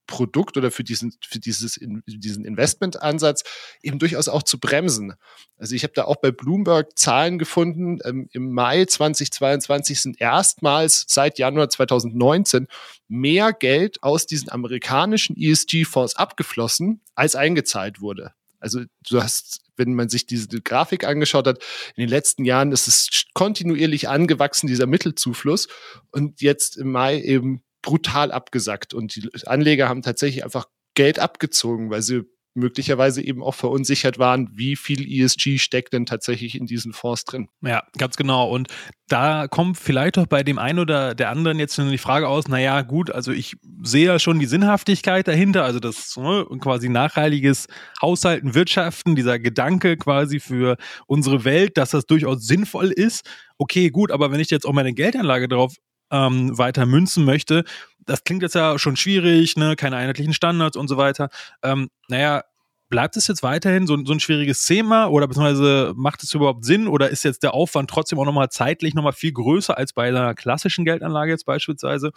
Produkt 0.08 0.58
oder 0.58 0.72
für 0.72 0.84
diesen, 0.84 1.16
für 1.22 1.40
dieses, 1.40 1.80
diesen 2.06 2.46
Investmentansatz 2.46 3.44
eben 3.82 4.00
durchaus 4.00 4.28
auch 4.28 4.44
zu 4.44 4.60
bremsen. 4.60 5.14
Also 5.58 5.76
ich 5.76 5.84
habe 5.84 5.94
da 5.94 6.06
auch 6.06 6.18
bei 6.18 6.32
Bloomberg 6.32 6.98
Zahlen 6.98 7.40
gefunden. 7.40 8.00
Ähm, 8.04 8.28
Im 8.32 8.52
Mai 8.52 8.86
2022 8.86 10.02
sind 10.02 10.20
erstmals 10.20 11.06
seit 11.08 11.40
Januar 11.40 11.70
2019 11.70 12.68
mehr 13.08 13.54
Geld 13.54 14.02
aus 14.04 14.26
diesen 14.26 14.50
amerikanischen 14.50 15.36
ESG-Fonds 15.38 16.16
abgeflossen, 16.16 17.02
als 17.16 17.36
eingezahlt 17.36 18.02
wurde. 18.02 18.34
Also 18.60 18.82
du 19.10 19.22
hast, 19.22 19.62
wenn 19.76 19.94
man 19.94 20.08
sich 20.08 20.26
diese 20.26 20.48
Grafik 20.62 21.04
angeschaut 21.04 21.48
hat, 21.48 21.62
in 21.96 22.02
den 22.02 22.10
letzten 22.10 22.46
Jahren 22.46 22.72
ist 22.72 22.88
es 22.88 23.26
kontinuierlich 23.34 24.08
angewachsen, 24.08 24.68
dieser 24.68 24.86
Mittelzufluss. 24.86 25.68
Und 26.12 26.42
jetzt 26.42 26.78
im 26.78 26.92
Mai 26.92 27.20
eben 27.22 27.62
brutal 27.84 28.32
abgesackt 28.32 28.96
und 28.96 29.16
die 29.16 29.30
Anleger 29.46 29.88
haben 29.88 30.02
tatsächlich 30.02 30.44
einfach 30.44 30.66
Geld 30.96 31.20
abgezogen, 31.20 31.92
weil 31.92 32.02
sie 32.02 32.24
möglicherweise 32.56 33.24
eben 33.24 33.42
auch 33.42 33.56
verunsichert 33.56 34.20
waren, 34.20 34.50
wie 34.54 34.76
viel 34.76 35.08
ESG 35.10 35.58
steckt 35.58 35.94
denn 35.94 36.06
tatsächlich 36.06 36.56
in 36.56 36.66
diesen 36.66 36.94
Fonds 36.94 37.26
drin. 37.26 37.50
Ja, 37.62 37.84
ganz 37.98 38.16
genau. 38.16 38.50
Und 38.50 38.68
da 39.08 39.48
kommt 39.48 39.78
vielleicht 39.78 40.18
auch 40.18 40.28
bei 40.28 40.44
dem 40.44 40.60
einen 40.60 40.80
oder 40.80 41.16
der 41.16 41.30
anderen 41.30 41.58
jetzt 41.60 41.78
die 41.78 41.98
Frage 41.98 42.28
aus, 42.28 42.48
naja, 42.48 42.82
gut, 42.84 43.10
also 43.10 43.32
ich 43.32 43.56
sehe 43.82 44.06
ja 44.06 44.20
schon 44.20 44.40
die 44.40 44.46
Sinnhaftigkeit 44.46 45.28
dahinter, 45.28 45.64
also 45.64 45.80
das 45.80 46.16
ne, 46.16 46.46
quasi 46.60 46.90
nachhaltiges 46.90 47.68
Haushalten, 48.02 48.54
Wirtschaften, 48.54 49.16
dieser 49.16 49.40
Gedanke 49.40 49.98
quasi 49.98 50.40
für 50.40 50.78
unsere 51.08 51.46
Welt, 51.46 51.78
dass 51.78 51.90
das 51.90 52.06
durchaus 52.06 52.46
sinnvoll 52.46 52.92
ist. 52.92 53.28
Okay, 53.58 53.90
gut, 53.90 54.12
aber 54.12 54.32
wenn 54.32 54.40
ich 54.40 54.52
jetzt 54.52 54.66
auch 54.66 54.74
meine 54.74 54.94
Geldanlage 54.94 55.48
darauf 55.48 55.74
ähm, 56.14 56.58
weiter 56.58 56.86
münzen 56.86 57.26
möchte. 57.26 57.66
Das 58.06 58.24
klingt 58.24 58.44
jetzt 58.44 58.56
ja 58.56 58.80
schon 58.80 58.96
schwierig, 58.96 59.58
ne? 59.58 59.76
keine 59.76 59.98
einheitlichen 59.98 60.34
Standards 60.34 60.78
und 60.78 60.88
so 60.88 60.96
weiter. 60.96 61.30
Ähm, 61.64 61.90
naja, 62.08 62.44
bleibt 62.90 63.18
es 63.18 63.28
jetzt 63.28 63.42
weiterhin 63.42 63.88
so, 63.88 63.98
so, 64.06 64.14
ein 64.14 64.20
schwieriges 64.20 64.66
Thema 64.66 65.08
oder 65.08 65.28
beziehungsweise 65.28 65.94
macht 65.96 66.22
es 66.22 66.34
überhaupt 66.34 66.64
Sinn 66.64 66.88
oder 66.88 67.10
ist 67.10 67.24
jetzt 67.24 67.42
der 67.42 67.56
Aufwand 67.56 67.90
trotzdem 67.90 68.20
auch 68.20 68.26
nochmal 68.26 68.50
zeitlich 68.50 68.94
nochmal 68.94 69.14
viel 69.14 69.32
größer 69.32 69.76
als 69.76 69.94
bei 69.94 70.08
einer 70.08 70.36
klassischen 70.36 70.86
Geldanlage 70.86 71.32
jetzt 71.32 71.46
beispielsweise? 71.46 72.12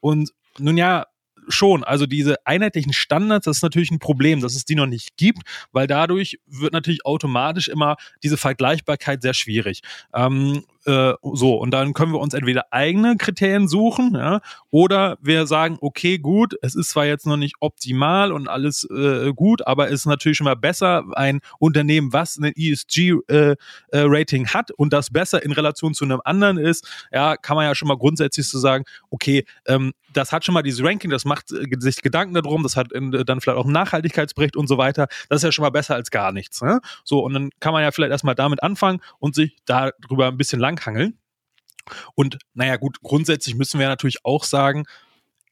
Und 0.00 0.30
nun 0.58 0.78
ja, 0.78 1.04
schon. 1.48 1.84
Also 1.84 2.06
diese 2.06 2.46
einheitlichen 2.46 2.92
Standards, 2.92 3.44
das 3.44 3.58
ist 3.58 3.62
natürlich 3.62 3.90
ein 3.90 3.98
Problem, 3.98 4.40
dass 4.40 4.54
es 4.54 4.64
die 4.64 4.74
noch 4.74 4.86
nicht 4.86 5.16
gibt, 5.16 5.42
weil 5.72 5.86
dadurch 5.86 6.38
wird 6.46 6.72
natürlich 6.72 7.04
automatisch 7.04 7.68
immer 7.68 7.96
diese 8.22 8.36
Vergleichbarkeit 8.36 9.22
sehr 9.22 9.34
schwierig. 9.34 9.82
Ähm, 10.14 10.64
äh, 10.84 11.14
so, 11.22 11.56
und 11.56 11.70
dann 11.70 11.92
können 11.92 12.12
wir 12.12 12.20
uns 12.20 12.34
entweder 12.34 12.66
eigene 12.72 13.16
Kriterien 13.16 13.68
suchen, 13.68 14.14
ja, 14.14 14.40
oder 14.70 15.16
wir 15.20 15.46
sagen, 15.46 15.78
okay, 15.80 16.18
gut, 16.18 16.54
es 16.62 16.74
ist 16.74 16.90
zwar 16.90 17.06
jetzt 17.06 17.26
noch 17.26 17.36
nicht 17.36 17.56
optimal 17.60 18.32
und 18.32 18.48
alles 18.48 18.84
äh, 18.90 19.32
gut, 19.32 19.66
aber 19.66 19.88
es 19.88 20.00
ist 20.00 20.06
natürlich 20.06 20.38
schon 20.38 20.46
mal 20.46 20.56
besser, 20.56 21.04
ein 21.12 21.40
Unternehmen, 21.58 22.12
was 22.12 22.36
ein 22.38 22.52
ESG-Rating 22.54 24.44
äh, 24.44 24.46
äh 24.46 24.52
hat 24.52 24.70
und 24.72 24.92
das 24.92 25.10
besser 25.10 25.44
in 25.44 25.52
Relation 25.52 25.94
zu 25.94 26.04
einem 26.04 26.20
anderen 26.24 26.58
ist, 26.58 26.88
ja, 27.12 27.36
kann 27.36 27.56
man 27.56 27.66
ja 27.66 27.74
schon 27.74 27.88
mal 27.88 27.96
grundsätzlich 27.96 28.48
so 28.48 28.58
sagen, 28.58 28.84
okay, 29.10 29.44
ähm, 29.66 29.92
das 30.12 30.32
hat 30.32 30.44
schon 30.44 30.52
mal 30.52 30.62
dieses 30.62 30.84
Ranking, 30.84 31.10
das 31.10 31.24
macht 31.24 31.52
äh, 31.52 31.66
sich 31.78 32.02
Gedanken 32.02 32.34
darum, 32.34 32.62
das 32.62 32.76
hat 32.76 32.92
in, 32.92 33.10
dann 33.10 33.40
vielleicht 33.40 33.58
auch 33.58 33.64
einen 33.64 33.72
Nachhaltigkeitsbericht 33.72 34.56
und 34.56 34.68
so 34.68 34.78
weiter. 34.78 35.08
Das 35.28 35.38
ist 35.38 35.44
ja 35.44 35.52
schon 35.52 35.62
mal 35.62 35.70
besser 35.70 35.94
als 35.94 36.10
gar 36.10 36.32
nichts. 36.32 36.60
Ne? 36.62 36.80
So, 37.04 37.20
und 37.20 37.34
dann 37.34 37.50
kann 37.60 37.72
man 37.72 37.82
ja 37.82 37.90
vielleicht 37.90 38.12
erstmal 38.12 38.34
damit 38.34 38.62
anfangen 38.62 39.00
und 39.18 39.34
sich 39.34 39.56
darüber 39.64 40.28
ein 40.28 40.36
bisschen 40.36 40.60
lang 40.60 40.71
langhangeln. 40.72 41.18
Und 42.14 42.38
naja, 42.54 42.76
gut, 42.76 43.00
grundsätzlich 43.02 43.56
müssen 43.56 43.80
wir 43.80 43.88
natürlich 43.88 44.24
auch 44.24 44.44
sagen, 44.44 44.84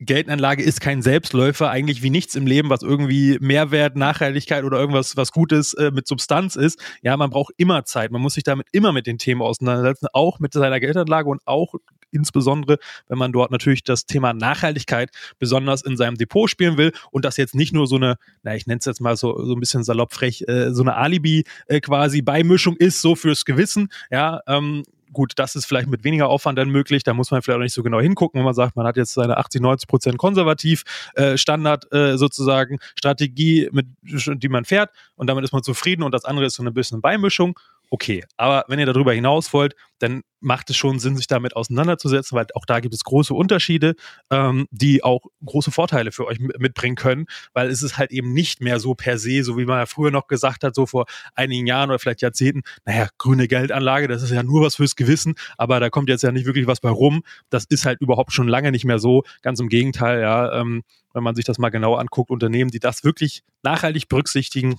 Geldanlage 0.02 0.62
ist 0.62 0.80
kein 0.80 1.02
Selbstläufer, 1.02 1.68
eigentlich 1.68 2.02
wie 2.02 2.08
nichts 2.08 2.34
im 2.34 2.46
Leben, 2.46 2.70
was 2.70 2.80
irgendwie 2.80 3.36
Mehrwert, 3.38 3.96
Nachhaltigkeit 3.96 4.64
oder 4.64 4.78
irgendwas, 4.78 5.18
was 5.18 5.30
Gutes 5.30 5.74
äh, 5.74 5.90
mit 5.90 6.06
Substanz 6.06 6.56
ist. 6.56 6.80
Ja, 7.02 7.18
man 7.18 7.28
braucht 7.28 7.52
immer 7.58 7.84
Zeit. 7.84 8.10
Man 8.10 8.22
muss 8.22 8.32
sich 8.32 8.42
damit 8.42 8.66
immer 8.72 8.92
mit 8.92 9.06
den 9.06 9.18
Themen 9.18 9.42
auseinandersetzen, 9.42 10.06
auch 10.14 10.38
mit 10.38 10.54
seiner 10.54 10.80
Geldanlage 10.80 11.28
und 11.28 11.42
auch 11.44 11.74
insbesondere, 12.12 12.78
wenn 13.08 13.18
man 13.18 13.30
dort 13.30 13.50
natürlich 13.50 13.84
das 13.84 14.06
Thema 14.06 14.32
Nachhaltigkeit 14.32 15.10
besonders 15.38 15.82
in 15.82 15.98
seinem 15.98 16.16
Depot 16.16 16.48
spielen 16.48 16.78
will 16.78 16.92
und 17.10 17.26
das 17.26 17.36
jetzt 17.36 17.54
nicht 17.54 17.74
nur 17.74 17.86
so 17.86 17.96
eine, 17.96 18.16
na, 18.42 18.56
ich 18.56 18.66
nenne 18.66 18.78
es 18.78 18.86
jetzt 18.86 19.02
mal 19.02 19.16
so, 19.18 19.44
so 19.44 19.52
ein 19.52 19.60
bisschen 19.60 19.84
salopp 19.84 20.14
frech, 20.14 20.44
äh, 20.48 20.72
so 20.72 20.82
eine 20.82 20.96
Alibi 20.96 21.44
äh, 21.66 21.80
quasi 21.80 22.22
Beimischung 22.22 22.74
ist, 22.76 23.02
so 23.02 23.14
fürs 23.16 23.44
Gewissen, 23.44 23.90
ja, 24.10 24.40
ähm, 24.46 24.82
gut, 25.12 25.32
das 25.36 25.56
ist 25.56 25.66
vielleicht 25.66 25.88
mit 25.88 26.04
weniger 26.04 26.28
Aufwand 26.28 26.58
dann 26.58 26.70
möglich. 26.70 27.02
Da 27.02 27.14
muss 27.14 27.30
man 27.30 27.42
vielleicht 27.42 27.58
auch 27.58 27.62
nicht 27.62 27.74
so 27.74 27.82
genau 27.82 28.00
hingucken, 28.00 28.38
wenn 28.38 28.44
man 28.44 28.54
sagt, 28.54 28.76
man 28.76 28.86
hat 28.86 28.96
jetzt 28.96 29.14
seine 29.14 29.36
80, 29.36 29.60
90 29.60 29.88
Prozent 29.88 30.18
konservativ 30.18 30.84
äh, 31.14 31.36
Standard 31.36 31.92
äh, 31.92 32.16
sozusagen 32.16 32.78
Strategie, 32.94 33.68
mit, 33.72 33.86
die 34.02 34.48
man 34.48 34.64
fährt 34.64 34.90
und 35.16 35.28
damit 35.28 35.44
ist 35.44 35.52
man 35.52 35.62
zufrieden 35.62 36.02
und 36.02 36.12
das 36.12 36.24
andere 36.24 36.46
ist 36.46 36.54
so 36.54 36.62
ein 36.62 36.74
bisschen 36.74 37.00
Beimischung 37.00 37.58
okay. 37.90 38.24
Aber 38.36 38.64
wenn 38.68 38.78
ihr 38.78 38.86
darüber 38.86 39.12
hinaus 39.12 39.52
wollt, 39.52 39.74
dann 39.98 40.22
macht 40.40 40.70
es 40.70 40.76
schon 40.76 40.98
Sinn, 40.98 41.16
sich 41.16 41.26
damit 41.26 41.54
auseinanderzusetzen, 41.54 42.34
weil 42.36 42.46
auch 42.54 42.64
da 42.64 42.80
gibt 42.80 42.94
es 42.94 43.04
große 43.04 43.34
Unterschiede, 43.34 43.94
ähm, 44.30 44.66
die 44.70 45.04
auch 45.04 45.26
große 45.44 45.70
Vorteile 45.70 46.12
für 46.12 46.26
euch 46.26 46.38
mitbringen 46.38 46.96
können, 46.96 47.26
weil 47.52 47.68
es 47.68 47.82
ist 47.82 47.98
halt 47.98 48.10
eben 48.10 48.32
nicht 48.32 48.62
mehr 48.62 48.80
so 48.80 48.94
per 48.94 49.18
se, 49.18 49.44
so 49.44 49.58
wie 49.58 49.66
man 49.66 49.78
ja 49.78 49.86
früher 49.86 50.10
noch 50.10 50.28
gesagt 50.28 50.64
hat, 50.64 50.74
so 50.74 50.86
vor 50.86 51.04
einigen 51.34 51.66
Jahren 51.66 51.90
oder 51.90 51.98
vielleicht 51.98 52.22
Jahrzehnten, 52.22 52.62
naja, 52.86 53.08
grüne 53.18 53.48
Geldanlage, 53.48 54.08
das 54.08 54.22
ist 54.22 54.30
ja 54.30 54.42
nur 54.42 54.62
was 54.62 54.76
fürs 54.76 54.96
Gewissen, 54.96 55.34
aber 55.58 55.80
da 55.80 55.90
kommt 55.90 56.08
jetzt 56.08 56.22
ja 56.22 56.32
nicht 56.32 56.46
wirklich 56.46 56.66
was 56.66 56.80
bei 56.80 56.90
rum. 56.90 57.22
Das 57.50 57.66
ist 57.68 57.84
halt 57.84 58.00
überhaupt 58.00 58.32
schon 58.32 58.48
lange 58.48 58.70
nicht 58.70 58.84
mehr 58.86 58.98
so. 58.98 59.24
Ganz 59.42 59.60
im 59.60 59.68
Gegenteil, 59.68 60.20
ja, 60.20 60.58
ähm, 60.58 60.82
wenn 61.12 61.22
man 61.22 61.34
sich 61.34 61.44
das 61.44 61.58
mal 61.58 61.70
genau 61.70 61.96
anguckt, 61.96 62.30
Unternehmen, 62.30 62.70
die 62.70 62.78
das 62.78 63.04
wirklich 63.04 63.42
nachhaltig 63.62 64.08
berücksichtigen, 64.08 64.78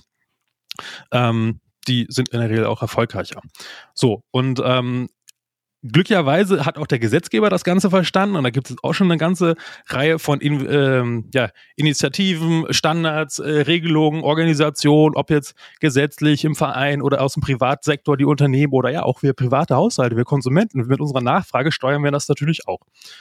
ähm, 1.12 1.60
die 1.88 2.06
sind 2.08 2.30
in 2.30 2.40
der 2.40 2.50
Regel 2.50 2.66
auch 2.66 2.82
erfolgreicher. 2.82 3.40
So, 3.94 4.22
und 4.30 4.60
ähm, 4.64 5.08
glücklicherweise 5.82 6.64
hat 6.64 6.78
auch 6.78 6.86
der 6.86 6.98
Gesetzgeber 6.98 7.50
das 7.50 7.64
Ganze 7.64 7.90
verstanden 7.90 8.36
und 8.36 8.44
da 8.44 8.50
gibt 8.50 8.70
es 8.70 8.76
auch 8.82 8.92
schon 8.92 9.10
eine 9.10 9.18
ganze 9.18 9.56
Reihe 9.86 10.18
von 10.18 10.40
ähm, 10.40 11.28
ja, 11.34 11.50
Initiativen, 11.76 12.66
Standards, 12.70 13.38
äh, 13.38 13.50
Regelungen, 13.62 14.22
Organisationen, 14.22 15.16
ob 15.16 15.30
jetzt 15.30 15.54
gesetzlich 15.80 16.44
im 16.44 16.54
Verein 16.54 17.02
oder 17.02 17.20
aus 17.20 17.34
dem 17.34 17.42
Privatsektor 17.42 18.16
die 18.16 18.24
Unternehmen 18.24 18.72
oder 18.72 18.90
ja 18.90 19.02
auch 19.02 19.22
wir 19.22 19.32
private 19.32 19.74
Haushalte, 19.74 20.16
wir 20.16 20.24
Konsumenten. 20.24 20.86
Mit 20.86 21.00
unserer 21.00 21.20
Nachfrage 21.20 21.72
steuern 21.72 22.04
wir 22.04 22.10
das 22.10 22.28
natürlich 22.28 22.68
auch. 22.68 22.80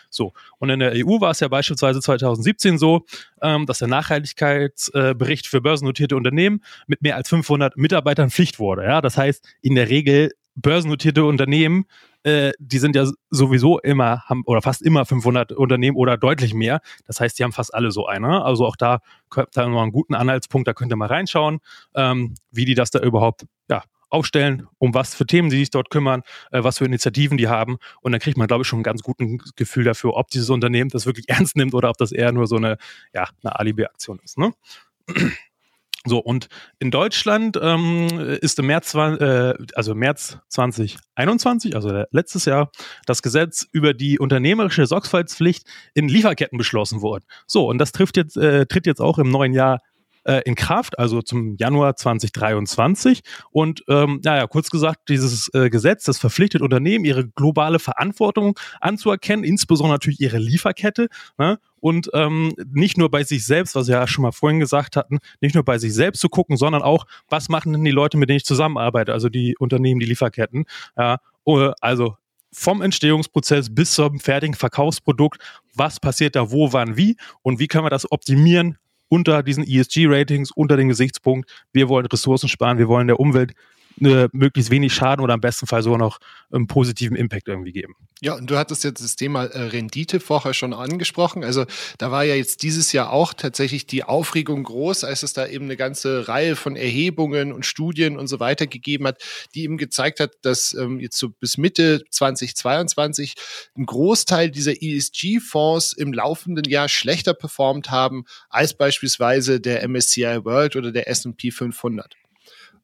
So 0.09 0.33
und 0.59 0.69
in 0.69 0.79
der 0.79 0.93
EU 0.95 1.19
war 1.19 1.31
es 1.31 1.39
ja 1.39 1.47
beispielsweise 1.47 1.99
2017 1.99 2.77
so, 2.77 3.05
ähm, 3.41 3.65
dass 3.65 3.79
der 3.79 3.87
Nachhaltigkeitsbericht 3.87 5.45
äh, 5.45 5.49
für 5.49 5.61
börsennotierte 5.61 6.15
Unternehmen 6.15 6.63
mit 6.85 7.01
mehr 7.01 7.15
als 7.15 7.29
500 7.29 7.75
Mitarbeitern 7.77 8.29
Pflicht 8.29 8.59
wurde. 8.59 8.83
Ja, 8.83 9.01
das 9.01 9.17
heißt 9.17 9.47
in 9.61 9.75
der 9.75 9.89
Regel 9.89 10.31
börsennotierte 10.55 11.23
Unternehmen, 11.25 11.85
äh, 12.23 12.51
die 12.59 12.79
sind 12.79 12.95
ja 12.95 13.09
sowieso 13.29 13.79
immer, 13.79 14.23
haben 14.25 14.43
oder 14.45 14.61
fast 14.61 14.81
immer 14.81 15.05
500 15.05 15.53
Unternehmen 15.53 15.97
oder 15.97 16.17
deutlich 16.17 16.53
mehr. 16.53 16.81
Das 17.05 17.19
heißt, 17.19 17.39
die 17.39 17.43
haben 17.43 17.51
fast 17.51 17.73
alle 17.73 17.91
so 17.91 18.05
einer. 18.05 18.45
Also 18.45 18.65
auch 18.65 18.75
da 18.75 18.99
habt 19.35 19.57
ihr 19.57 19.67
noch 19.67 19.81
einen 19.81 19.91
guten 19.91 20.13
Anhaltspunkt, 20.13 20.67
da 20.67 20.73
könnt 20.73 20.91
ihr 20.91 20.97
mal 20.97 21.07
reinschauen, 21.07 21.59
ähm, 21.95 22.35
wie 22.51 22.65
die 22.65 22.75
das 22.75 22.91
da 22.91 22.99
überhaupt 22.99 23.45
ja, 23.69 23.83
aufstellen, 24.09 24.67
um 24.77 24.93
was 24.93 25.15
für 25.15 25.25
Themen 25.25 25.49
sie 25.49 25.57
sich 25.57 25.71
dort 25.71 25.89
kümmern, 25.89 26.21
äh, 26.51 26.63
was 26.63 26.77
für 26.77 26.85
Initiativen 26.85 27.37
die 27.37 27.47
haben. 27.47 27.77
Und 28.01 28.11
dann 28.11 28.21
kriegt 28.21 28.37
man, 28.37 28.47
glaube 28.47 28.61
ich, 28.63 28.67
schon 28.67 28.81
ein 28.81 28.83
ganz 28.83 29.01
gutes 29.01 29.55
Gefühl 29.55 29.83
dafür, 29.83 30.15
ob 30.15 30.29
dieses 30.29 30.49
Unternehmen 30.49 30.89
das 30.89 31.05
wirklich 31.05 31.27
ernst 31.29 31.55
nimmt 31.55 31.73
oder 31.73 31.89
ob 31.89 31.97
das 31.97 32.11
eher 32.11 32.31
nur 32.31 32.47
so 32.47 32.57
eine, 32.57 32.77
ja, 33.13 33.27
eine 33.43 33.57
Alibi-Aktion 33.57 34.19
ist. 34.23 34.37
Ne? 34.37 34.53
So, 36.05 36.17
und 36.17 36.47
in 36.79 36.89
Deutschland 36.89 37.59
ähm, 37.61 38.07
ist 38.41 38.57
im 38.57 38.65
März, 38.65 38.95
äh, 38.95 39.53
also 39.75 39.93
März 39.93 40.39
2021, 40.49 41.75
also 41.75 42.03
letztes 42.09 42.45
Jahr, 42.45 42.71
das 43.05 43.21
Gesetz 43.21 43.67
über 43.71 43.93
die 43.93 44.17
unternehmerische 44.17 44.87
Sorgfaltspflicht 44.87 45.63
in 45.93 46.07
Lieferketten 46.07 46.57
beschlossen 46.57 47.03
worden. 47.03 47.25
So, 47.45 47.69
und 47.69 47.77
das 47.77 47.91
trifft 47.91 48.17
jetzt, 48.17 48.35
äh, 48.35 48.65
tritt 48.65 48.87
jetzt 48.87 48.99
auch 48.99 49.19
im 49.19 49.29
neuen 49.29 49.53
Jahr 49.53 49.79
äh, 50.23 50.41
in 50.45 50.55
Kraft, 50.55 50.97
also 50.99 51.21
zum 51.21 51.55
Januar 51.57 51.95
2023. 51.95 53.21
Und 53.51 53.83
ähm, 53.87 54.21
naja, 54.23 54.47
kurz 54.47 54.69
gesagt, 54.69 55.09
dieses 55.09 55.49
äh, 55.53 55.69
Gesetz, 55.69 56.03
das 56.05 56.19
verpflichtet 56.19 56.61
Unternehmen, 56.61 57.05
ihre 57.05 57.27
globale 57.27 57.79
Verantwortung 57.79 58.57
anzuerkennen, 58.79 59.43
insbesondere 59.43 59.95
natürlich 59.95 60.19
ihre 60.19 60.37
Lieferkette. 60.37 61.09
Ne? 61.37 61.59
Und 61.81 62.09
ähm, 62.13 62.53
nicht 62.71 62.97
nur 62.97 63.11
bei 63.11 63.23
sich 63.23 63.45
selbst, 63.45 63.75
was 63.75 63.87
wir 63.87 63.95
ja 63.95 64.07
schon 64.07 64.21
mal 64.21 64.31
vorhin 64.31 64.59
gesagt 64.59 64.95
hatten, 64.95 65.19
nicht 65.41 65.55
nur 65.55 65.65
bei 65.65 65.77
sich 65.77 65.93
selbst 65.93 66.21
zu 66.21 66.29
gucken, 66.29 66.55
sondern 66.55 66.81
auch, 66.81 67.05
was 67.27 67.49
machen 67.49 67.73
denn 67.73 67.83
die 67.83 67.91
Leute, 67.91 68.17
mit 68.17 68.29
denen 68.29 68.37
ich 68.37 68.45
zusammenarbeite, 68.45 69.11
also 69.11 69.27
die 69.27 69.57
Unternehmen, 69.57 69.99
die 69.99 70.05
Lieferketten. 70.05 70.65
Ja, 70.97 71.17
also 71.81 72.15
vom 72.53 72.81
Entstehungsprozess 72.81 73.73
bis 73.73 73.93
zum 73.93 74.19
fertigen 74.19 74.55
Verkaufsprodukt, 74.55 75.41
was 75.75 75.99
passiert 75.99 76.35
da 76.35 76.51
wo, 76.51 76.71
wann, 76.73 76.97
wie 76.97 77.17
und 77.41 77.59
wie 77.59 77.67
können 77.67 77.85
wir 77.85 77.89
das 77.89 78.11
optimieren 78.11 78.77
unter 79.07 79.43
diesen 79.43 79.65
ESG-Ratings, 79.65 80.51
unter 80.51 80.77
den 80.77 80.87
Gesichtspunkt, 80.87 81.49
wir 81.73 81.89
wollen 81.89 82.05
Ressourcen 82.05 82.47
sparen, 82.47 82.77
wir 82.77 82.87
wollen 82.87 83.07
der 83.07 83.19
Umwelt 83.19 83.53
äh, 83.99 84.27
möglichst 84.31 84.71
wenig 84.71 84.93
Schaden 84.93 85.23
oder 85.23 85.33
im 85.33 85.41
besten 85.41 85.67
Fall 85.67 85.83
sogar 85.83 85.99
noch 85.99 86.19
einen 86.51 86.67
positiven 86.67 87.15
Impact 87.15 87.47
irgendwie 87.47 87.71
geben. 87.71 87.95
Ja, 88.23 88.35
und 88.35 88.51
du 88.51 88.57
hattest 88.57 88.83
jetzt 88.83 89.03
das 89.03 89.15
Thema 89.15 89.45
äh, 89.45 89.59
Rendite 89.63 90.19
vorher 90.19 90.53
schon 90.53 90.73
angesprochen. 90.73 91.43
Also 91.43 91.65
da 91.97 92.11
war 92.11 92.23
ja 92.23 92.35
jetzt 92.35 92.61
dieses 92.61 92.91
Jahr 92.91 93.11
auch 93.11 93.33
tatsächlich 93.33 93.87
die 93.87 94.03
Aufregung 94.03 94.63
groß, 94.63 95.03
als 95.03 95.23
es 95.23 95.33
da 95.33 95.47
eben 95.47 95.65
eine 95.65 95.75
ganze 95.75 96.27
Reihe 96.27 96.55
von 96.55 96.75
Erhebungen 96.75 97.51
und 97.51 97.65
Studien 97.65 98.19
und 98.19 98.27
so 98.27 98.39
weiter 98.39 98.67
gegeben 98.67 99.07
hat, 99.07 99.23
die 99.55 99.63
eben 99.63 99.77
gezeigt 99.77 100.19
hat, 100.19 100.33
dass 100.43 100.75
ähm, 100.75 100.99
jetzt 100.99 101.17
so 101.17 101.29
bis 101.29 101.57
Mitte 101.57 102.03
2022 102.11 103.33
ein 103.75 103.87
Großteil 103.87 104.51
dieser 104.51 104.83
ESG-Fonds 104.83 105.93
im 105.93 106.13
laufenden 106.13 106.65
Jahr 106.65 106.89
schlechter 106.89 107.33
performt 107.33 107.89
haben 107.89 108.25
als 108.49 108.75
beispielsweise 108.75 109.59
der 109.59 109.87
MSCI 109.87 110.45
World 110.45 110.75
oder 110.75 110.91
der 110.91 111.09
S&P 111.09 111.49
500. 111.49 112.20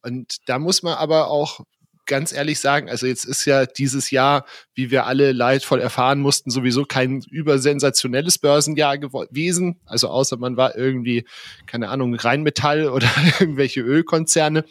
Und 0.01 0.38
da 0.48 0.60
muss 0.60 0.84
man 0.84 0.96
aber 0.96 1.30
auch 1.30 1.62
ganz 2.08 2.34
ehrlich 2.34 2.60
sagen, 2.60 2.89
also 2.89 3.06
jetzt 3.06 3.25
ist 3.25 3.46
ja 3.46 3.66
dieses 3.66 4.10
Jahr, 4.10 4.46
wie 4.74 4.89
wir 4.89 5.06
alle 5.06 5.34
leidvoll 5.34 5.80
erfahren 5.80 6.20
mussten, 6.20 6.50
sowieso 6.50 6.86
kein 6.86 7.22
übersensationelles 7.30 8.39
Börsenjahr 8.39 8.98
gewesen. 8.98 9.80
Also 9.86 10.08
außer 10.08 10.38
man 10.38 10.58
war 10.58 10.75
irgendwie, 10.75 11.25
keine 11.68 11.89
Ahnung, 11.89 12.16
Rheinmetall 12.16 12.89
oder 12.89 13.10
irgendwelche 13.39 13.82
Ölkonzerne. 13.82 14.66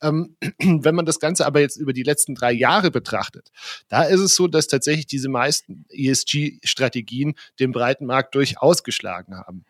Ähm, 0.00 0.36
wenn 0.58 0.94
man 0.94 1.04
das 1.04 1.18
Ganze 1.20 1.44
aber 1.44 1.60
jetzt 1.60 1.76
über 1.76 1.92
die 1.92 2.04
letzten 2.04 2.34
drei 2.34 2.52
Jahre 2.52 2.90
betrachtet, 2.90 3.50
da 3.88 4.04
ist 4.04 4.20
es 4.20 4.34
so, 4.34 4.46
dass 4.46 4.68
tatsächlich 4.68 5.06
diese 5.06 5.28
meisten 5.28 5.84
ESG-Strategien 5.90 7.34
den 7.58 7.72
breiten 7.72 8.06
Markt 8.06 8.34
durchaus 8.34 8.84
geschlagen 8.84 9.36
haben. 9.36 9.64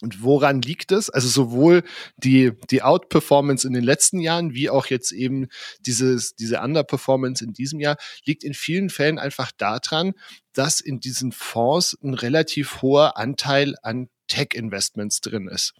Und 0.00 0.22
woran 0.22 0.62
liegt 0.62 0.92
es? 0.92 1.10
Also 1.10 1.28
sowohl 1.28 1.82
die, 2.16 2.52
die 2.70 2.82
Outperformance 2.82 3.66
in 3.66 3.74
den 3.74 3.84
letzten 3.84 4.20
Jahren, 4.20 4.54
wie 4.54 4.70
auch 4.70 4.86
jetzt 4.86 5.12
eben 5.12 5.48
dieses, 5.80 6.34
diese 6.34 6.60
Underperformance 6.60 7.44
in 7.44 7.52
diesem 7.52 7.80
Jahr, 7.80 7.96
liegt 8.24 8.44
in 8.44 8.54
vielen 8.54 8.90
Fällen 8.90 9.18
einfach 9.18 9.52
daran, 9.52 10.14
dass 10.52 10.80
in 10.80 11.00
diesen 11.00 11.32
Fonds 11.32 11.98
ein 12.02 12.14
relativ 12.14 12.82
hoher 12.82 13.16
Anteil 13.16 13.74
an 13.82 14.08
Tech-Investments 14.28 15.20
drin 15.20 15.48
ist. 15.48 15.74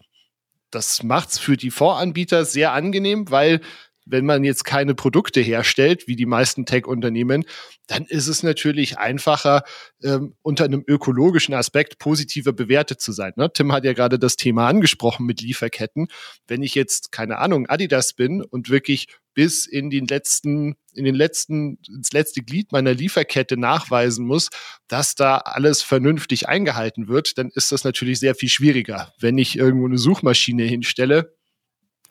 Das 0.69 1.03
macht's 1.03 1.37
für 1.37 1.57
die 1.57 1.71
Fondsanbieter 1.71 2.45
sehr 2.45 2.71
angenehm, 2.71 3.29
weil 3.29 3.61
wenn 4.05 4.25
man 4.25 4.43
jetzt 4.43 4.63
keine 4.63 4.95
Produkte 4.95 5.41
herstellt, 5.41 6.07
wie 6.07 6.15
die 6.15 6.25
meisten 6.25 6.65
Tech-Unternehmen, 6.65 7.45
dann 7.87 8.05
ist 8.05 8.27
es 8.27 8.43
natürlich 8.43 8.97
einfacher, 8.97 9.63
ähm, 10.03 10.35
unter 10.41 10.65
einem 10.65 10.83
ökologischen 10.87 11.53
Aspekt 11.53 11.99
positiver 11.99 12.53
bewertet 12.53 13.01
zu 13.01 13.11
sein. 13.11 13.33
Ne? 13.35 13.51
Tim 13.53 13.71
hat 13.71 13.85
ja 13.85 13.93
gerade 13.93 14.17
das 14.17 14.35
Thema 14.35 14.67
angesprochen 14.67 15.25
mit 15.25 15.41
Lieferketten. 15.41 16.07
Wenn 16.47 16.63
ich 16.63 16.75
jetzt, 16.75 17.11
keine 17.11 17.37
Ahnung, 17.37 17.67
Adidas 17.67 18.13
bin 18.13 18.41
und 18.43 18.69
wirklich 18.69 19.07
bis 19.33 19.65
in 19.65 19.89
den 19.89 20.07
letzten, 20.07 20.75
in 20.93 21.05
den 21.05 21.15
letzten, 21.15 21.77
ins 21.87 22.11
letzte 22.11 22.41
Glied 22.41 22.71
meiner 22.71 22.93
Lieferkette 22.93 23.57
nachweisen 23.57 24.25
muss, 24.25 24.49
dass 24.87 25.15
da 25.15 25.37
alles 25.37 25.81
vernünftig 25.81 26.49
eingehalten 26.49 27.07
wird, 27.07 27.37
dann 27.37 27.49
ist 27.53 27.71
das 27.71 27.83
natürlich 27.83 28.19
sehr 28.19 28.35
viel 28.35 28.49
schwieriger. 28.49 29.13
Wenn 29.19 29.37
ich 29.37 29.57
irgendwo 29.57 29.85
eine 29.85 29.97
Suchmaschine 29.97 30.63
hinstelle, 30.63 31.33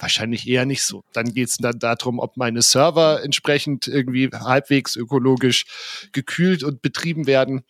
Wahrscheinlich 0.00 0.48
eher 0.48 0.64
nicht 0.64 0.82
so. 0.82 1.04
Dann 1.12 1.34
geht 1.34 1.50
es 1.50 1.58
dann 1.58 1.78
darum, 1.78 2.18
ob 2.20 2.38
meine 2.38 2.62
Server 2.62 3.22
entsprechend 3.22 3.86
irgendwie 3.86 4.30
halbwegs 4.32 4.96
ökologisch 4.96 5.66
gekühlt 6.12 6.64
und 6.64 6.80
betrieben 6.80 7.26
werden. 7.26 7.64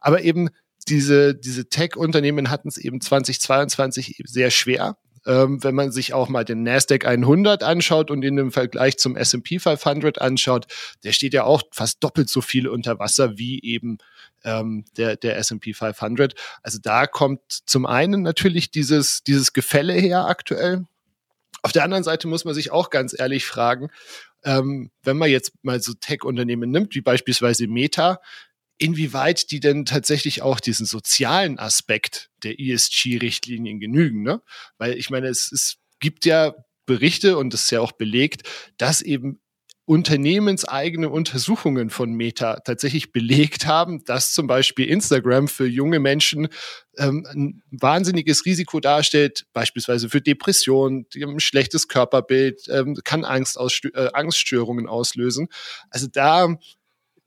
Aber 0.00 0.22
eben 0.22 0.48
diese, 0.88 1.34
diese 1.34 1.68
Tech-Unternehmen 1.68 2.48
hatten 2.48 2.68
es 2.68 2.78
eben 2.78 3.02
2022 3.02 4.22
sehr 4.24 4.50
schwer. 4.50 4.96
Ähm, 5.26 5.62
wenn 5.62 5.74
man 5.74 5.92
sich 5.92 6.14
auch 6.14 6.30
mal 6.30 6.46
den 6.46 6.62
Nasdaq 6.62 7.04
100 7.04 7.62
anschaut 7.62 8.10
und 8.10 8.24
in 8.24 8.36
dem 8.36 8.50
Vergleich 8.50 8.96
zum 8.96 9.14
S&P 9.14 9.58
500 9.58 10.22
anschaut, 10.22 10.66
der 11.04 11.12
steht 11.12 11.34
ja 11.34 11.44
auch 11.44 11.62
fast 11.70 12.02
doppelt 12.02 12.30
so 12.30 12.40
viel 12.40 12.66
unter 12.66 12.98
Wasser 12.98 13.36
wie 13.36 13.60
eben 13.62 13.98
ähm, 14.44 14.86
der, 14.96 15.16
der 15.16 15.36
S&P 15.36 15.74
500. 15.74 16.34
Also 16.62 16.78
da 16.82 17.06
kommt 17.06 17.40
zum 17.66 17.84
einen 17.84 18.22
natürlich 18.22 18.70
dieses, 18.70 19.22
dieses 19.22 19.52
Gefälle 19.52 19.92
her 19.92 20.26
aktuell 20.26 20.86
auf 21.62 21.72
der 21.72 21.84
anderen 21.84 22.04
Seite 22.04 22.28
muss 22.28 22.44
man 22.44 22.54
sich 22.54 22.70
auch 22.70 22.90
ganz 22.90 23.18
ehrlich 23.18 23.44
fragen, 23.44 23.90
ähm, 24.44 24.90
wenn 25.02 25.16
man 25.16 25.30
jetzt 25.30 25.52
mal 25.62 25.80
so 25.80 25.94
Tech-Unternehmen 25.94 26.70
nimmt, 26.70 26.94
wie 26.94 27.00
beispielsweise 27.00 27.66
Meta, 27.66 28.20
inwieweit 28.78 29.50
die 29.50 29.60
denn 29.60 29.84
tatsächlich 29.84 30.42
auch 30.42 30.60
diesen 30.60 30.86
sozialen 30.86 31.58
Aspekt 31.58 32.30
der 32.44 32.60
ESG-Richtlinien 32.60 33.80
genügen. 33.80 34.22
Ne? 34.22 34.40
Weil 34.78 34.96
ich 34.96 35.10
meine, 35.10 35.28
es, 35.28 35.50
es 35.50 35.78
gibt 35.98 36.24
ja 36.24 36.54
Berichte 36.86 37.36
und 37.36 37.52
das 37.52 37.64
ist 37.64 37.70
ja 37.70 37.80
auch 37.80 37.92
belegt, 37.92 38.48
dass 38.78 39.02
eben 39.02 39.40
unternehmenseigene 39.88 41.08
Untersuchungen 41.08 41.88
von 41.88 42.12
Meta 42.12 42.60
tatsächlich 42.60 43.10
belegt 43.10 43.66
haben, 43.66 44.04
dass 44.04 44.34
zum 44.34 44.46
Beispiel 44.46 44.86
Instagram 44.86 45.48
für 45.48 45.66
junge 45.66 45.98
Menschen 45.98 46.48
ähm, 46.98 47.26
ein 47.30 47.62
wahnsinniges 47.70 48.44
Risiko 48.44 48.80
darstellt, 48.80 49.46
beispielsweise 49.54 50.10
für 50.10 50.20
Depressionen, 50.20 51.06
ein 51.16 51.40
schlechtes 51.40 51.88
Körperbild, 51.88 52.68
ähm, 52.68 52.98
kann 53.02 53.24
Angst 53.24 53.58
äh, 53.94 54.10
Angststörungen 54.12 54.88
auslösen. 54.88 55.48
Also 55.88 56.06
da 56.06 56.54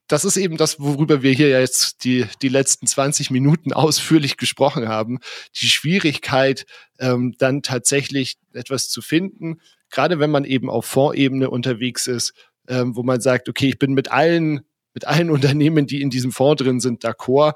das 0.07 0.25
ist 0.25 0.35
eben 0.35 0.57
das, 0.57 0.79
worüber 0.79 1.23
wir 1.23 1.31
hier 1.31 1.49
jetzt 1.49 2.03
die, 2.03 2.25
die 2.41 2.49
letzten 2.49 2.85
20 2.85 3.31
Minuten 3.31 3.73
ausführlich 3.73 4.37
gesprochen 4.37 4.87
haben. 4.87 5.19
Die 5.59 5.69
Schwierigkeit, 5.69 6.65
ähm, 6.99 7.33
dann 7.39 7.63
tatsächlich 7.63 8.35
etwas 8.53 8.89
zu 8.89 9.01
finden, 9.01 9.61
gerade 9.91 10.19
wenn 10.19 10.31
man 10.31 10.45
eben 10.45 10.69
auf 10.69 10.85
Fondsebene 10.85 11.49
unterwegs 11.49 12.07
ist, 12.07 12.33
ähm, 12.67 12.95
wo 12.95 13.03
man 13.03 13.21
sagt, 13.21 13.49
okay, 13.49 13.69
ich 13.69 13.79
bin 13.79 13.93
mit 13.93 14.11
allen, 14.11 14.61
mit 14.93 15.05
allen 15.07 15.29
Unternehmen, 15.31 15.87
die 15.87 16.01
in 16.01 16.09
diesem 16.09 16.31
Fonds 16.31 16.61
drin 16.61 16.79
sind, 16.79 17.03
d'accord. 17.03 17.53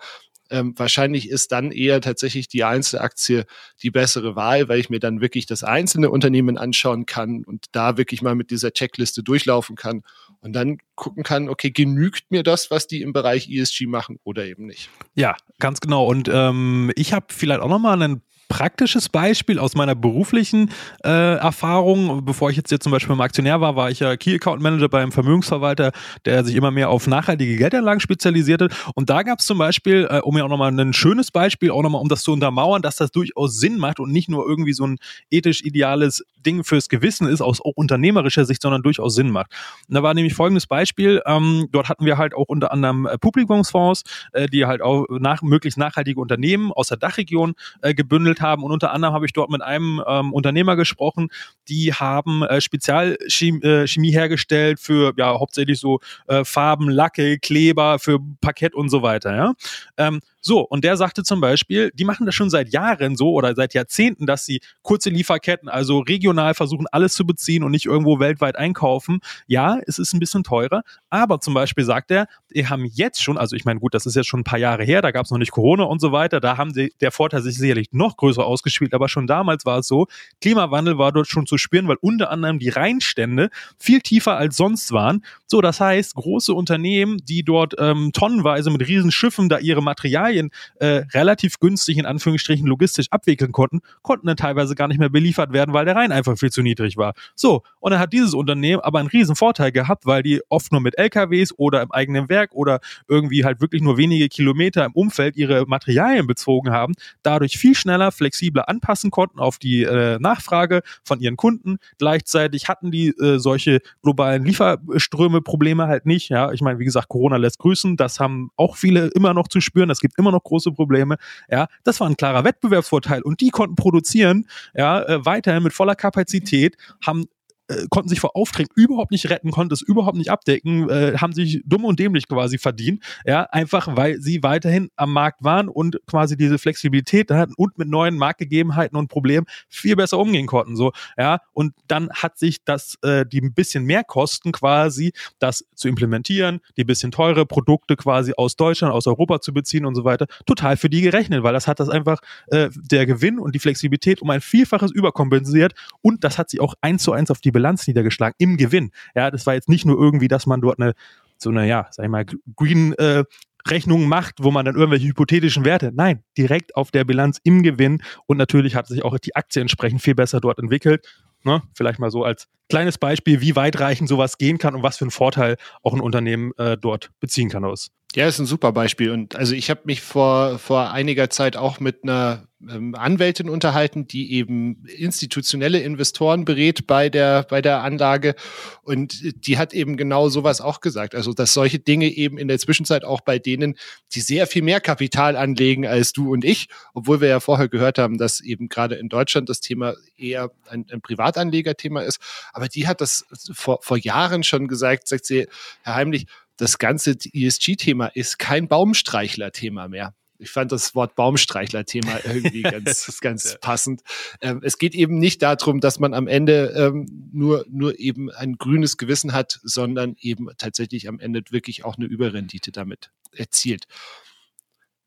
Ähm, 0.51 0.75
wahrscheinlich 0.77 1.27
ist 1.27 1.51
dann 1.51 1.71
eher 1.71 2.01
tatsächlich 2.01 2.47
die 2.47 2.63
Einzelaktie 2.63 3.45
die 3.81 3.89
bessere 3.89 4.35
Wahl, 4.35 4.69
weil 4.69 4.79
ich 4.79 4.91
mir 4.91 4.99
dann 4.99 5.19
wirklich 5.19 5.47
das 5.47 5.63
einzelne 5.63 6.11
Unternehmen 6.11 6.59
anschauen 6.59 7.07
kann 7.07 7.43
und 7.43 7.65
da 7.71 7.97
wirklich 7.97 8.21
mal 8.21 8.35
mit 8.35 8.51
dieser 8.51 8.71
Checkliste 8.71 9.23
durchlaufen 9.23 9.75
kann 9.75 10.03
und 10.41 10.53
dann 10.53 10.77
gucken 10.93 11.23
kann, 11.23 11.49
okay, 11.49 11.71
genügt 11.71 12.29
mir 12.29 12.43
das, 12.43 12.69
was 12.69 12.85
die 12.85 13.01
im 13.01 13.11
Bereich 13.11 13.49
ESG 13.49 13.87
machen 13.87 14.19
oder 14.23 14.45
eben 14.45 14.67
nicht. 14.67 14.91
Ja, 15.15 15.35
ganz 15.57 15.79
genau. 15.79 16.05
Und 16.05 16.29
ähm, 16.31 16.91
ich 16.95 17.11
habe 17.11 17.25
vielleicht 17.29 17.61
auch 17.61 17.69
nochmal 17.69 17.99
einen 18.01 18.21
praktisches 18.47 19.09
Beispiel 19.09 19.59
aus 19.59 19.75
meiner 19.75 19.95
beruflichen 19.95 20.71
äh, 21.03 21.35
Erfahrung. 21.35 22.23
Bevor 22.25 22.49
ich 22.49 22.57
jetzt 22.57 22.69
hier 22.69 22.79
zum 22.79 22.91
Beispiel 22.91 23.13
im 23.13 23.21
Aktionär 23.21 23.61
war, 23.61 23.75
war 23.75 23.89
ich 23.89 23.99
ja 23.99 24.15
Key 24.17 24.35
Account 24.35 24.61
Manager 24.61 24.89
beim 24.89 25.11
Vermögensverwalter, 25.11 25.91
der 26.25 26.43
sich 26.43 26.55
immer 26.55 26.71
mehr 26.71 26.89
auf 26.89 27.07
nachhaltige 27.07 27.55
Geldanlagen 27.57 27.99
spezialisierte. 27.99 28.69
Und 28.93 29.09
da 29.09 29.23
gab 29.23 29.39
es 29.39 29.45
zum 29.45 29.57
Beispiel, 29.57 30.07
äh, 30.09 30.19
um 30.19 30.37
ja 30.37 30.43
auch 30.43 30.49
nochmal 30.49 30.77
ein 30.77 30.93
schönes 30.93 31.31
Beispiel, 31.31 31.71
auch 31.71 31.81
nochmal 31.81 32.01
um 32.01 32.09
das 32.09 32.23
zu 32.23 32.31
untermauern, 32.31 32.81
dass 32.81 32.97
das 32.97 33.11
durchaus 33.11 33.59
Sinn 33.59 33.77
macht 33.77 33.99
und 33.99 34.11
nicht 34.11 34.29
nur 34.29 34.47
irgendwie 34.47 34.73
so 34.73 34.85
ein 34.85 34.97
ethisch 35.29 35.63
ideales 35.63 36.23
Ding 36.45 36.63
fürs 36.63 36.89
Gewissen 36.89 37.27
ist, 37.27 37.41
aus 37.41 37.59
unternehmerischer 37.59 38.45
Sicht, 38.45 38.61
sondern 38.61 38.83
durchaus 38.83 39.15
Sinn 39.15 39.31
macht. 39.31 39.51
Und 39.87 39.95
da 39.95 40.03
war 40.03 40.13
nämlich 40.13 40.33
folgendes 40.33 40.67
Beispiel. 40.67 41.21
Ähm, 41.25 41.67
dort 41.71 41.89
hatten 41.89 42.05
wir 42.05 42.17
halt 42.17 42.33
auch 42.35 42.47
unter 42.47 42.71
anderem 42.71 43.05
äh, 43.05 43.17
Publikumsfonds, 43.17 44.03
äh, 44.33 44.47
die 44.47 44.65
halt 44.65 44.81
auch 44.81 45.05
nach, 45.09 45.41
möglichst 45.41 45.77
nachhaltige 45.77 46.19
Unternehmen 46.19 46.71
aus 46.71 46.87
der 46.87 46.97
Dachregion 46.97 47.55
äh, 47.81 47.93
gebündelt 48.35 48.41
haben. 48.41 48.63
Und 48.63 48.71
unter 48.71 48.91
anderem 48.91 49.13
habe 49.13 49.25
ich 49.25 49.33
dort 49.33 49.49
mit 49.49 49.61
einem 49.61 50.01
ähm, 50.07 50.33
Unternehmer 50.33 50.75
gesprochen, 50.75 51.29
die 51.67 51.93
haben 51.93 52.43
äh, 52.43 52.61
Spezialchemie 52.61 54.09
äh, 54.09 54.13
hergestellt 54.13 54.79
für 54.79 55.13
ja 55.17 55.39
hauptsächlich 55.39 55.79
so 55.79 55.99
äh, 56.27 56.43
Farben, 56.43 56.89
Lacke, 56.89 57.39
Kleber, 57.39 57.99
für 57.99 58.19
Parkett 58.41 58.75
und 58.75 58.89
so 58.89 59.01
weiter. 59.01 59.35
Ja? 59.35 59.53
Ähm, 59.97 60.19
so, 60.47 60.59
und 60.59 60.83
der 60.83 60.95
sagte 60.95 61.23
zum 61.23 61.41
Beispiel, 61.41 61.91
die 61.95 62.05
machen 62.05 62.27
das 62.27 62.35
schon 62.35 62.51
seit 62.51 62.71
Jahren 62.71 63.15
so 63.15 63.31
oder 63.31 63.55
seit 63.55 63.73
Jahrzehnten, 63.73 64.27
dass 64.27 64.45
sie 64.45 64.61
kurze 64.83 65.09
Lieferketten, 65.09 65.69
also 65.69 66.01
regional 66.01 66.53
versuchen, 66.53 66.85
alles 66.91 67.15
zu 67.15 67.25
beziehen 67.25 67.63
und 67.63 67.71
nicht 67.71 67.87
irgendwo 67.87 68.19
weltweit 68.19 68.55
einkaufen. 68.55 69.21
Ja, 69.47 69.79
es 69.87 69.97
ist 69.97 70.13
ein 70.13 70.19
bisschen 70.19 70.43
teurer, 70.43 70.83
aber 71.09 71.39
zum 71.39 71.55
Beispiel 71.55 71.83
sagt 71.83 72.11
er, 72.11 72.27
die 72.53 72.67
haben 72.67 72.85
jetzt 72.85 73.23
schon, 73.23 73.39
also 73.39 73.55
ich 73.55 73.65
meine, 73.65 73.79
gut, 73.79 73.95
das 73.95 74.05
ist 74.05 74.15
jetzt 74.15 74.27
schon 74.27 74.41
ein 74.41 74.43
paar 74.43 74.59
Jahre 74.59 74.83
her, 74.83 75.01
da 75.01 75.09
gab 75.09 75.25
es 75.25 75.31
noch 75.31 75.39
nicht 75.39 75.51
Corona 75.51 75.85
und 75.85 75.99
so 75.99 76.11
weiter, 76.11 76.39
da 76.39 76.57
haben 76.57 76.75
sie, 76.75 76.93
der 77.01 77.11
Vorteil 77.11 77.41
sich 77.41 77.57
sicherlich 77.57 77.87
noch 77.91 78.15
größer 78.15 78.24
ausgespielt, 78.43 78.93
aber 78.93 79.09
schon 79.09 79.27
damals 79.27 79.65
war 79.65 79.79
es 79.79 79.87
so, 79.87 80.07
Klimawandel 80.41 80.97
war 80.97 81.11
dort 81.11 81.27
schon 81.27 81.45
zu 81.45 81.57
spüren, 81.57 81.87
weil 81.87 81.97
unter 82.01 82.29
anderem 82.31 82.59
die 82.59 82.69
Rheinstände 82.69 83.49
viel 83.77 84.01
tiefer 84.01 84.37
als 84.37 84.57
sonst 84.57 84.91
waren. 84.91 85.23
So, 85.47 85.61
das 85.61 85.79
heißt, 85.79 86.15
große 86.15 86.53
Unternehmen, 86.53 87.17
die 87.23 87.43
dort 87.43 87.75
ähm, 87.79 88.11
tonnenweise 88.13 88.69
mit 88.71 88.87
Riesenschiffen 88.87 89.49
da 89.49 89.59
ihre 89.59 89.81
Materialien 89.81 90.15
Materialien 90.15 90.49
äh, 90.79 91.03
relativ 91.13 91.59
günstig 91.59 91.97
in 91.97 92.05
Anführungsstrichen 92.05 92.67
logistisch 92.67 93.07
abwickeln 93.11 93.51
konnten, 93.51 93.81
konnten 94.01 94.27
dann 94.27 94.37
teilweise 94.37 94.75
gar 94.75 94.87
nicht 94.87 94.99
mehr 94.99 95.09
beliefert 95.09 95.53
werden, 95.53 95.73
weil 95.73 95.85
der 95.85 95.95
Rhein 95.95 96.11
einfach 96.11 96.37
viel 96.37 96.51
zu 96.51 96.61
niedrig 96.61 96.97
war. 96.97 97.13
So, 97.35 97.63
und 97.79 97.91
dann 97.91 97.99
hat 97.99 98.13
dieses 98.13 98.33
Unternehmen 98.33 98.81
aber 98.81 98.99
einen 98.99 99.07
riesen 99.07 99.35
Vorteil 99.35 99.71
gehabt, 99.71 100.05
weil 100.05 100.23
die 100.23 100.41
oft 100.49 100.71
nur 100.71 100.81
mit 100.81 100.97
LKWs 100.97 101.53
oder 101.57 101.81
im 101.81 101.91
eigenen 101.91 102.29
Werk 102.29 102.53
oder 102.53 102.79
irgendwie 103.07 103.45
halt 103.45 103.61
wirklich 103.61 103.81
nur 103.81 103.97
wenige 103.97 104.29
Kilometer 104.29 104.85
im 104.85 104.93
Umfeld 104.93 105.35
ihre 105.35 105.65
Materialien 105.65 106.27
bezogen 106.27 106.71
haben, 106.71 106.93
dadurch 107.23 107.57
viel 107.57 107.75
schneller, 107.75 108.11
flexibler 108.15 108.69
anpassen 108.69 109.11
konnten 109.11 109.39
auf 109.39 109.59
die 109.59 109.83
äh, 109.83 110.17
Nachfrage 110.19 110.81
von 111.03 111.19
ihren 111.19 111.37
Kunden. 111.37 111.77
Gleichzeitig 111.97 112.67
hatten 112.67 112.91
die 112.91 113.09
äh, 113.09 113.37
solche 113.39 113.81
globalen 114.01 114.45
Lieferströme 114.45 115.41
Probleme 115.41 115.87
halt 115.87 116.05
nicht. 116.05 116.29
Ja, 116.29 116.51
ich 116.51 116.61
meine, 116.61 116.79
wie 116.79 116.85
gesagt, 116.85 117.09
Corona 117.09 117.37
lässt 117.37 117.59
grüßen. 117.59 117.97
Das 117.97 118.19
haben 118.19 118.49
auch 118.55 118.75
viele 118.75 119.07
immer 119.07 119.33
noch 119.33 119.47
zu 119.47 119.61
spüren. 119.61 119.89
Es 119.89 119.99
gibt 119.99 120.17
immer 120.17 120.31
noch 120.31 120.43
große 120.43 120.71
Probleme. 120.71 121.17
Ja, 121.49 121.67
das 121.83 121.99
war 121.99 122.07
ein 122.07 122.17
klarer 122.17 122.43
Wettbewerbsvorteil 122.43 123.21
und 123.21 123.41
die 123.41 123.49
konnten 123.49 123.75
produzieren, 123.75 124.47
ja, 124.73 125.01
äh, 125.03 125.25
weiterhin 125.25 125.63
mit 125.63 125.73
voller 125.73 125.95
Kapazität, 125.95 126.77
haben 127.05 127.25
äh, 127.67 127.85
konnten 127.89 128.09
sich 128.09 128.19
vor 128.19 128.35
Aufträgen 128.35 128.69
überhaupt 128.75 129.11
nicht 129.11 129.29
retten, 129.29 129.51
konnten 129.51 129.73
es 129.73 129.81
überhaupt 129.81 130.17
nicht 130.17 130.29
abdecken, 130.29 130.89
äh, 130.89 131.17
haben 131.17 131.33
sich 131.33 131.61
dumm 131.65 131.85
und 131.85 131.99
dämlich 131.99 132.27
quasi 132.27 132.57
verdient, 132.57 133.03
ja, 133.25 133.43
einfach 133.43 133.95
weil 133.95 134.21
sie 134.21 134.43
weiterhin 134.43 134.89
am 134.95 135.11
Markt 135.13 135.43
waren 135.43 135.67
und 135.69 135.99
quasi 136.05 136.37
diese 136.37 136.57
Flexibilität 136.59 137.31
hatten 137.31 137.53
und 137.57 137.77
mit 137.77 137.87
neuen 137.87 138.17
Marktgegebenheiten 138.17 138.97
und 138.97 139.07
Problemen 139.07 139.47
viel 139.67 139.95
besser 139.95 140.19
umgehen 140.19 140.45
konnten, 140.45 140.75
so, 140.75 140.91
ja, 141.17 141.39
und 141.53 141.73
dann 141.87 142.09
hat 142.11 142.37
sich 142.37 142.63
das, 142.63 142.97
äh, 143.01 143.25
die 143.25 143.41
ein 143.41 143.53
bisschen 143.53 143.83
mehr 143.83 144.03
Kosten 144.03 144.51
quasi, 144.51 145.11
das 145.39 145.65
zu 145.75 145.87
implementieren, 145.87 146.59
die 146.77 146.83
bisschen 146.83 147.11
teure 147.11 147.45
Produkte 147.45 147.95
quasi 147.95 148.33
aus 148.37 148.55
Deutschland, 148.55 148.93
aus 148.93 149.07
Europa 149.07 149.41
zu 149.41 149.53
beziehen 149.53 149.85
und 149.85 149.95
so 149.95 150.03
weiter, 150.03 150.27
total 150.45 150.77
für 150.77 150.89
die 150.89 151.01
gerechnet, 151.01 151.43
weil 151.43 151.53
das 151.53 151.67
hat 151.67 151.79
das 151.79 151.89
einfach, 151.89 152.19
äh, 152.47 152.69
der 152.75 153.05
Gewinn 153.05 153.39
und 153.39 153.55
die 153.55 153.59
Flexibilität 153.59 154.21
um 154.21 154.29
ein 154.29 154.41
Vielfaches 154.41 154.91
überkompensiert 154.91 155.73
und 156.01 156.23
das 156.23 156.37
hat 156.37 156.49
sich 156.49 156.61
auch 156.61 156.75
eins 156.81 157.03
zu 157.03 157.11
eins 157.11 157.31
auf 157.31 157.41
die 157.41 157.54
Bilanz 157.55 157.87
niedergeschlagen 157.87 158.35
im 158.37 158.57
Gewinn. 158.57 158.91
Ja, 159.15 159.31
das 159.31 159.47
war 159.47 159.53
jetzt 159.55 159.69
nicht 159.69 159.85
nur 159.85 159.97
irgendwie, 159.97 160.27
dass 160.27 160.45
man 160.45 160.61
dort 160.61 160.79
eine 160.79 160.93
so 161.37 161.49
eine, 161.49 161.67
ja, 161.67 161.87
sag 161.91 162.03
ich 162.05 162.11
mal, 162.11 162.25
Green 162.55 162.93
äh, 162.93 163.23
Rechnung 163.67 164.07
macht, 164.07 164.35
wo 164.43 164.51
man 164.51 164.65
dann 164.65 164.75
irgendwelche 164.75 165.07
hypothetischen 165.07 165.65
Werte. 165.65 165.91
Nein, 165.93 166.23
direkt 166.37 166.75
auf 166.75 166.91
der 166.91 167.03
Bilanz 167.03 167.39
im 167.43 167.63
Gewinn 167.63 168.01
und 168.27 168.37
natürlich 168.37 168.75
hat 168.75 168.87
sich 168.87 169.03
auch 169.03 169.17
die 169.17 169.35
Aktie 169.35 169.61
entsprechend 169.61 170.01
viel 170.01 170.15
besser 170.15 170.39
dort 170.39 170.59
entwickelt. 170.59 171.05
Ne? 171.43 171.61
Vielleicht 171.73 171.99
mal 171.99 172.11
so 172.11 172.23
als 172.23 172.47
kleines 172.69 172.97
Beispiel, 172.97 173.41
wie 173.41 173.55
weitreichend 173.55 174.09
sowas 174.09 174.37
gehen 174.37 174.57
kann 174.57 174.75
und 174.75 174.83
was 174.83 174.97
für 174.97 175.05
einen 175.05 175.11
Vorteil 175.11 175.57
auch 175.83 175.93
ein 175.93 176.01
Unternehmen 176.01 176.51
äh, 176.57 176.77
dort 176.77 177.11
beziehen 177.19 177.49
kann 177.49 177.65
aus. 177.65 177.91
Ja, 178.15 178.27
ist 178.27 178.39
ein 178.39 178.45
super 178.45 178.71
Beispiel. 178.71 179.11
Und 179.11 179.35
also 179.35 179.53
ich 179.53 179.69
habe 179.69 179.81
mich 179.85 180.01
vor, 180.01 180.57
vor 180.57 180.91
einiger 180.91 181.29
Zeit 181.29 181.57
auch 181.57 181.79
mit 181.79 182.03
einer 182.03 182.47
ähm, 182.69 182.95
Anwältin 182.95 183.49
unterhalten, 183.49 184.07
die 184.07 184.33
eben 184.33 184.85
institutionelle 184.85 185.79
Investoren 185.79 186.45
berät 186.45 186.87
bei 186.87 187.09
der, 187.09 187.43
bei 187.43 187.61
der 187.61 187.83
Anlage. 187.83 188.35
Und 188.81 189.47
die 189.47 189.57
hat 189.57 189.73
eben 189.73 189.97
genau 189.97 190.29
sowas 190.29 190.61
auch 190.61 190.81
gesagt. 190.81 191.15
Also, 191.15 191.33
dass 191.33 191.53
solche 191.53 191.79
Dinge 191.79 192.07
eben 192.07 192.37
in 192.37 192.47
der 192.47 192.59
Zwischenzeit 192.59 193.03
auch 193.03 193.21
bei 193.21 193.39
denen, 193.39 193.75
die 194.13 194.21
sehr 194.21 194.47
viel 194.47 194.61
mehr 194.61 194.81
Kapital 194.81 195.35
anlegen 195.35 195.85
als 195.85 196.13
du 196.13 196.31
und 196.31 196.45
ich, 196.45 196.67
obwohl 196.93 197.21
wir 197.21 197.27
ja 197.27 197.39
vorher 197.39 197.69
gehört 197.69 197.97
haben, 197.97 198.17
dass 198.17 198.41
eben 198.41 198.69
gerade 198.69 198.95
in 198.95 199.09
Deutschland 199.09 199.49
das 199.49 199.59
Thema 199.59 199.93
eher 200.17 200.51
ein, 200.69 200.85
ein 200.91 201.01
Privatanlegerthema 201.01 202.01
ist. 202.01 202.19
Aber 202.53 202.67
die 202.67 202.87
hat 202.87 203.01
das 203.01 203.25
vor, 203.53 203.79
vor 203.81 203.97
Jahren 203.97 204.43
schon 204.43 204.67
gesagt, 204.67 205.07
sagt 205.07 205.25
sie, 205.25 205.47
Herr 205.83 205.95
Heimlich, 205.95 206.27
das 206.57 206.77
ganze 206.77 207.17
ESG-Thema 207.33 208.07
ist 208.07 208.39
kein 208.39 208.67
Baumstreichler-Thema 208.67 209.87
mehr. 209.89 210.13
Ich 210.37 210.51
fand 210.51 210.71
das 210.71 210.95
Wort 210.95 211.15
Baumstreichler-Thema 211.15 212.19
irgendwie 212.25 212.61
ganz, 212.61 213.19
ganz 213.21 213.57
passend. 213.61 214.01
Ähm, 214.41 214.61
es 214.63 214.77
geht 214.77 214.95
eben 214.95 215.17
nicht 215.17 215.41
darum, 215.41 215.79
dass 215.79 215.99
man 215.99 216.13
am 216.13 216.27
Ende 216.27 216.73
ähm, 216.75 217.29
nur, 217.31 217.65
nur 217.69 217.99
eben 217.99 218.29
ein 218.31 218.57
grünes 218.57 218.97
Gewissen 218.97 219.33
hat, 219.33 219.59
sondern 219.63 220.15
eben 220.19 220.49
tatsächlich 220.57 221.07
am 221.07 221.19
Ende 221.19 221.41
wirklich 221.49 221.85
auch 221.85 221.97
eine 221.97 222.05
Überrendite 222.05 222.71
damit 222.71 223.11
erzielt. 223.31 223.85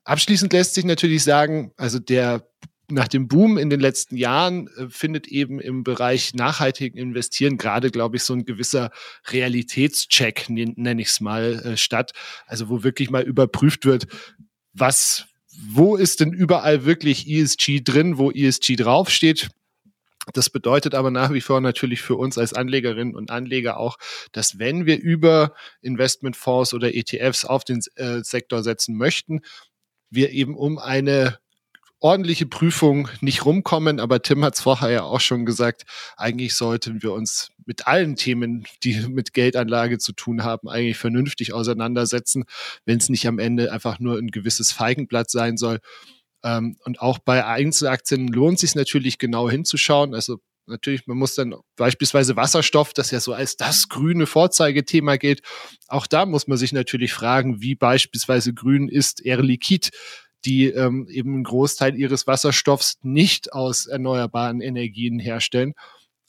Abschließend 0.04 0.52
lässt 0.52 0.74
sich 0.74 0.84
natürlich 0.84 1.22
sagen, 1.22 1.72
also 1.76 1.98
der 1.98 2.48
nach 2.90 3.08
dem 3.08 3.28
Boom 3.28 3.58
in 3.58 3.68
den 3.68 3.80
letzten 3.80 4.16
Jahren 4.16 4.68
äh, 4.78 4.88
findet 4.88 5.28
eben 5.28 5.60
im 5.60 5.84
Bereich 5.84 6.34
nachhaltigen 6.34 6.98
Investieren 6.98 7.58
gerade, 7.58 7.90
glaube 7.90 8.16
ich, 8.16 8.22
so 8.22 8.32
ein 8.32 8.44
gewisser 8.44 8.90
Realitätscheck, 9.26 10.46
nenne 10.48 11.02
ich 11.02 11.08
es 11.08 11.20
mal, 11.20 11.60
äh, 11.64 11.76
statt. 11.76 12.12
Also 12.46 12.68
wo 12.68 12.82
wirklich 12.82 13.10
mal 13.10 13.22
überprüft 13.22 13.84
wird, 13.84 14.06
was, 14.78 15.26
wo 15.70 15.96
ist 15.96 16.20
denn 16.20 16.32
überall 16.32 16.84
wirklich 16.84 17.28
ESG 17.28 17.80
drin, 17.82 18.18
wo 18.18 18.30
ESG 18.30 18.76
draufsteht. 18.76 19.50
Das 20.34 20.50
bedeutet 20.50 20.94
aber 20.94 21.10
nach 21.10 21.32
wie 21.32 21.40
vor 21.40 21.60
natürlich 21.60 22.02
für 22.02 22.16
uns 22.16 22.36
als 22.36 22.52
Anlegerinnen 22.52 23.14
und 23.14 23.30
Anleger 23.30 23.78
auch, 23.78 23.96
dass 24.32 24.58
wenn 24.58 24.84
wir 24.84 25.00
über 25.00 25.54
Investmentfonds 25.80 26.74
oder 26.74 26.94
ETFs 26.94 27.44
auf 27.44 27.64
den 27.64 27.80
äh, 27.96 28.22
Sektor 28.22 28.62
setzen 28.62 28.96
möchten, 28.96 29.40
wir 30.10 30.30
eben 30.30 30.54
um 30.54 30.78
eine 30.78 31.38
ordentliche 32.00 32.46
Prüfung 32.46 33.08
nicht 33.20 33.44
rumkommen, 33.44 33.98
aber 33.98 34.22
Tim 34.22 34.44
hat 34.44 34.54
es 34.54 34.60
vorher 34.60 34.90
ja 34.90 35.02
auch 35.02 35.20
schon 35.20 35.44
gesagt, 35.44 35.84
eigentlich 36.16 36.54
sollten 36.54 37.02
wir 37.02 37.12
uns 37.12 37.50
mit 37.66 37.86
allen 37.86 38.16
Themen, 38.16 38.66
die 38.84 39.06
mit 39.08 39.32
Geldanlage 39.32 39.98
zu 39.98 40.12
tun 40.12 40.44
haben, 40.44 40.68
eigentlich 40.68 40.96
vernünftig 40.96 41.52
auseinandersetzen, 41.52 42.44
wenn 42.84 42.98
es 42.98 43.08
nicht 43.08 43.26
am 43.26 43.38
Ende 43.38 43.72
einfach 43.72 43.98
nur 43.98 44.16
ein 44.18 44.28
gewisses 44.28 44.72
Feigenblatt 44.72 45.30
sein 45.30 45.56
soll. 45.56 45.80
Ähm, 46.44 46.76
und 46.84 47.00
auch 47.00 47.18
bei 47.18 47.44
Einzelaktien 47.44 48.28
lohnt 48.28 48.60
sich 48.60 48.74
natürlich 48.74 49.18
genau 49.18 49.50
hinzuschauen. 49.50 50.14
Also 50.14 50.38
natürlich, 50.66 51.06
man 51.06 51.16
muss 51.16 51.34
dann 51.34 51.54
beispielsweise 51.76 52.36
Wasserstoff, 52.36 52.92
das 52.92 53.10
ja 53.10 53.20
so 53.20 53.32
als 53.32 53.56
das 53.56 53.88
grüne 53.88 54.26
Vorzeigethema 54.26 55.16
gilt, 55.16 55.42
auch 55.88 56.06
da 56.06 56.26
muss 56.26 56.46
man 56.46 56.58
sich 56.58 56.72
natürlich 56.72 57.12
fragen, 57.12 57.60
wie 57.60 57.74
beispielsweise 57.74 58.54
grün 58.54 58.88
ist 58.88 59.24
Air 59.24 59.42
Liquid 59.42 59.90
die 60.44 60.66
ähm, 60.66 61.06
eben 61.08 61.34
einen 61.34 61.44
Großteil 61.44 61.96
ihres 61.96 62.26
Wasserstoffs 62.26 62.98
nicht 63.02 63.52
aus 63.52 63.86
erneuerbaren 63.86 64.60
Energien 64.60 65.18
herstellen. 65.18 65.74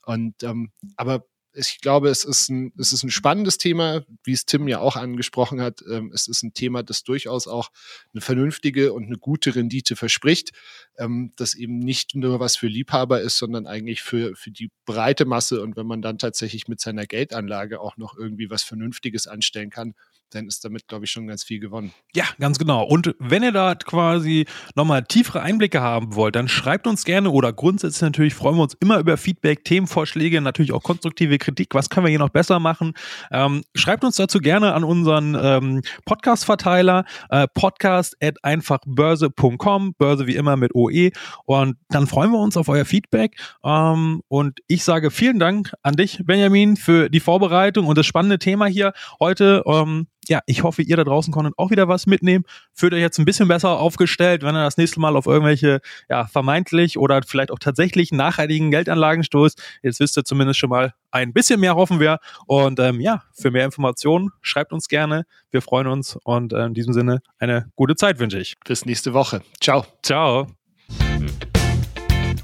Und 0.06 0.43
ähm, 0.43 0.72
aber 0.95 1.26
ich 1.54 1.82
glaube, 1.82 2.10
es 2.10 2.24
ist 2.24 2.50
ein, 2.50 2.72
es 2.78 2.93
ist 2.93 3.04
ein 3.04 3.10
spannendes 3.10 3.58
Thema, 3.58 4.06
wie 4.24 4.34
es 4.34 4.45
Tim 4.45 4.67
ja 4.67 4.80
auch 4.80 4.95
angesprochen 4.95 5.62
hat. 5.62 5.84
Ähm, 5.89 6.12
es 6.13 6.28
ist 6.28 6.43
ein 6.43 6.54
Thema, 6.54 6.84
das 6.84 7.04
durchaus 7.04 7.48
auch 7.48 7.69
eine 8.13 8.22
vernünftige 8.22 8.93
und 8.93 9.06
eine 9.06 9.17
gute 9.17 9.56
Rendite 9.56 9.95
verspricht, 9.95 10.52
ähm, 10.98 11.34
das 11.38 11.56
eben 11.56 11.80
nicht 11.80 12.15
nur 12.15 12.39
was 12.39 12.56
für 12.56 12.67
Liebhaber 12.67 13.22
ist, 13.22 13.38
sondern 13.38 13.65
eigentlich 13.65 14.02
für, 14.02 14.36
für 14.36 14.52
die 14.52 14.69
breite 14.86 15.26
Masse. 15.26 15.62
Und 15.62 15.76
wenn 15.76 15.88
man 15.88 16.02
dann 16.02 16.17
tatsächlich 16.17 16.67
mit 16.67 16.80
seiner 16.80 17.06
Geldanlage 17.06 17.82
auch 17.82 17.98
noch 17.98 18.15
irgendwie 18.17 18.50
was 18.50 18.63
Vernünftiges 18.63 19.28
anstellen 19.28 19.72
kann, 19.72 19.95
dann 20.32 20.48
ist 20.48 20.63
damit, 20.63 20.88
glaube 20.88 21.06
ich, 21.06 21.12
schon 21.12 21.28
ganz 21.28 21.44
viel 21.44 21.60
gewonnen. 21.60 21.92
Ja, 22.13 22.26
ganz 22.39 22.60
genau. 22.60 22.84
Und 22.84 23.15
wenn 23.20 23.44
ihr 23.44 23.52
da 23.52 23.76
quasi 23.76 24.46
nochmal 24.76 25.04
tiefere 25.04 25.42
Einblicke 25.42 25.82
haben 25.82 26.15
wollt, 26.15 26.36
dann 26.36 26.48
schreibt 26.48 26.88
uns 26.88 27.06
gerne 27.06 27.30
oder 27.32 27.54
grundsätzlich 27.54 28.02
natürlich 28.02 28.34
freuen 28.34 28.58
wir 28.58 28.63
uns 28.63 28.76
immer 28.80 29.00
über 29.00 29.18
Feedback, 29.18 29.63
Themenvorschläge, 29.63 30.42
natürlich 30.42 30.72
auch 30.72 30.84
konstruktive 30.84 31.38
Kritik. 31.38 31.74
Was 31.74 31.89
können 31.89 32.06
wir 32.06 32.10
hier 32.10 32.20
noch 32.20 32.30
besser 32.30 32.60
machen? 32.60 32.94
Ähm, 33.32 33.63
schreibt 33.76 34.04
uns 34.04 34.15
dazu 34.15 34.39
gerne 34.39 34.74
an 34.74 34.84
unseren 34.84 35.36
ähm, 35.39 35.82
Podcast-Verteiler, 36.06 37.06
äh, 37.30 37.48
podcast 37.54 38.15
at 38.22 38.44
einfachbörse.com, 38.44 39.96
Börse 39.98 40.28
wie 40.28 40.36
immer 40.36 40.56
mit 40.56 40.76
OE. 40.76 41.12
Und 41.46 41.78
dann 41.89 42.08
freuen 42.08 42.32
wir 42.32 42.39
uns 42.39 42.58
auf 42.58 42.70
euer 42.70 42.86
Feedback. 42.86 43.38
Ähm, 43.63 44.22
und 44.28 44.60
ich 44.68 44.84
sage 44.84 45.12
vielen 45.12 45.39
Dank 45.39 45.74
an 45.84 45.96
dich, 45.96 46.22
Benjamin, 46.24 46.78
für 46.78 47.10
die 47.10 47.20
Vorbereitung 47.20 47.88
und 47.88 47.98
das 47.98 48.06
spannende 48.06 48.39
Thema 48.39 48.65
hier 48.65 48.94
heute. 49.20 49.63
Ähm, 49.65 50.08
ja, 50.30 50.42
ich 50.46 50.63
hoffe, 50.63 50.82
ihr 50.82 50.96
da 50.96 51.04
draußen 51.04 51.34
konntet 51.34 51.56
auch 51.58 51.72
wieder 51.72 51.88
was 51.88 52.06
mitnehmen. 52.06 52.46
Fühlt 52.74 52.94
euch 52.94 53.02
jetzt 53.02 53.18
ein 53.18 53.26
bisschen 53.26 53.48
besser 53.48 53.80
aufgestellt, 53.80 54.44
wenn 54.44 54.56
ihr 54.56 54.63
das 54.63 54.78
nächste 54.78 55.00
Mal 55.00 55.15
auf 55.15 55.26
irgendwelche, 55.26 55.82
ja, 56.10 56.28
vermeintlich 56.28 56.98
oder 56.98 57.22
vielleicht 57.26 57.52
auch 57.52 57.60
tatsächlich 57.60 58.12
nachhaltigen 58.12 58.72
Geldanlagen 58.72 59.24
stoßt. 59.24 59.62
Jetzt 59.82 60.00
wisst 60.00 60.18
ihr 60.18 60.24
zumindest 60.24 60.60
schon 60.60 60.70
mal 60.70 60.94
ein 61.12 61.34
bisschen 61.34 61.60
mehr, 61.60 61.76
hoffen 61.76 62.00
wir. 62.00 62.20
Und 62.46 62.80
ähm, 62.80 63.02
ja, 63.02 63.24
für 63.34 63.52
mehr 63.52 63.65
Informationen 63.65 64.30
schreibt 64.42 64.72
uns 64.72 64.88
gerne. 64.88 65.26
Wir 65.52 65.62
freuen 65.62 65.88
uns 65.88 66.18
und 66.24 66.54
äh, 66.54 66.65
in 66.65 66.74
diesem 66.74 66.94
Sinne 66.94 67.22
eine 67.39 67.70
gute 67.76 67.96
Zeit 67.96 68.20
wünsche 68.20 68.39
ich. 68.39 68.56
Bis 68.65 68.86
nächste 68.86 69.13
Woche. 69.13 69.42
Ciao. 69.60 69.86
Ciao. 70.04 70.48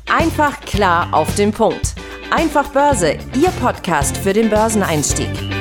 Einfach 0.07 0.61
klar 0.61 1.13
auf 1.13 1.33
den 1.35 1.51
Punkt. 1.51 1.95
Einfach 2.31 2.67
Börse, 2.69 3.17
Ihr 3.35 3.49
Podcast 3.61 4.17
für 4.17 4.33
den 4.33 4.49
Börseneinstieg. 4.49 5.54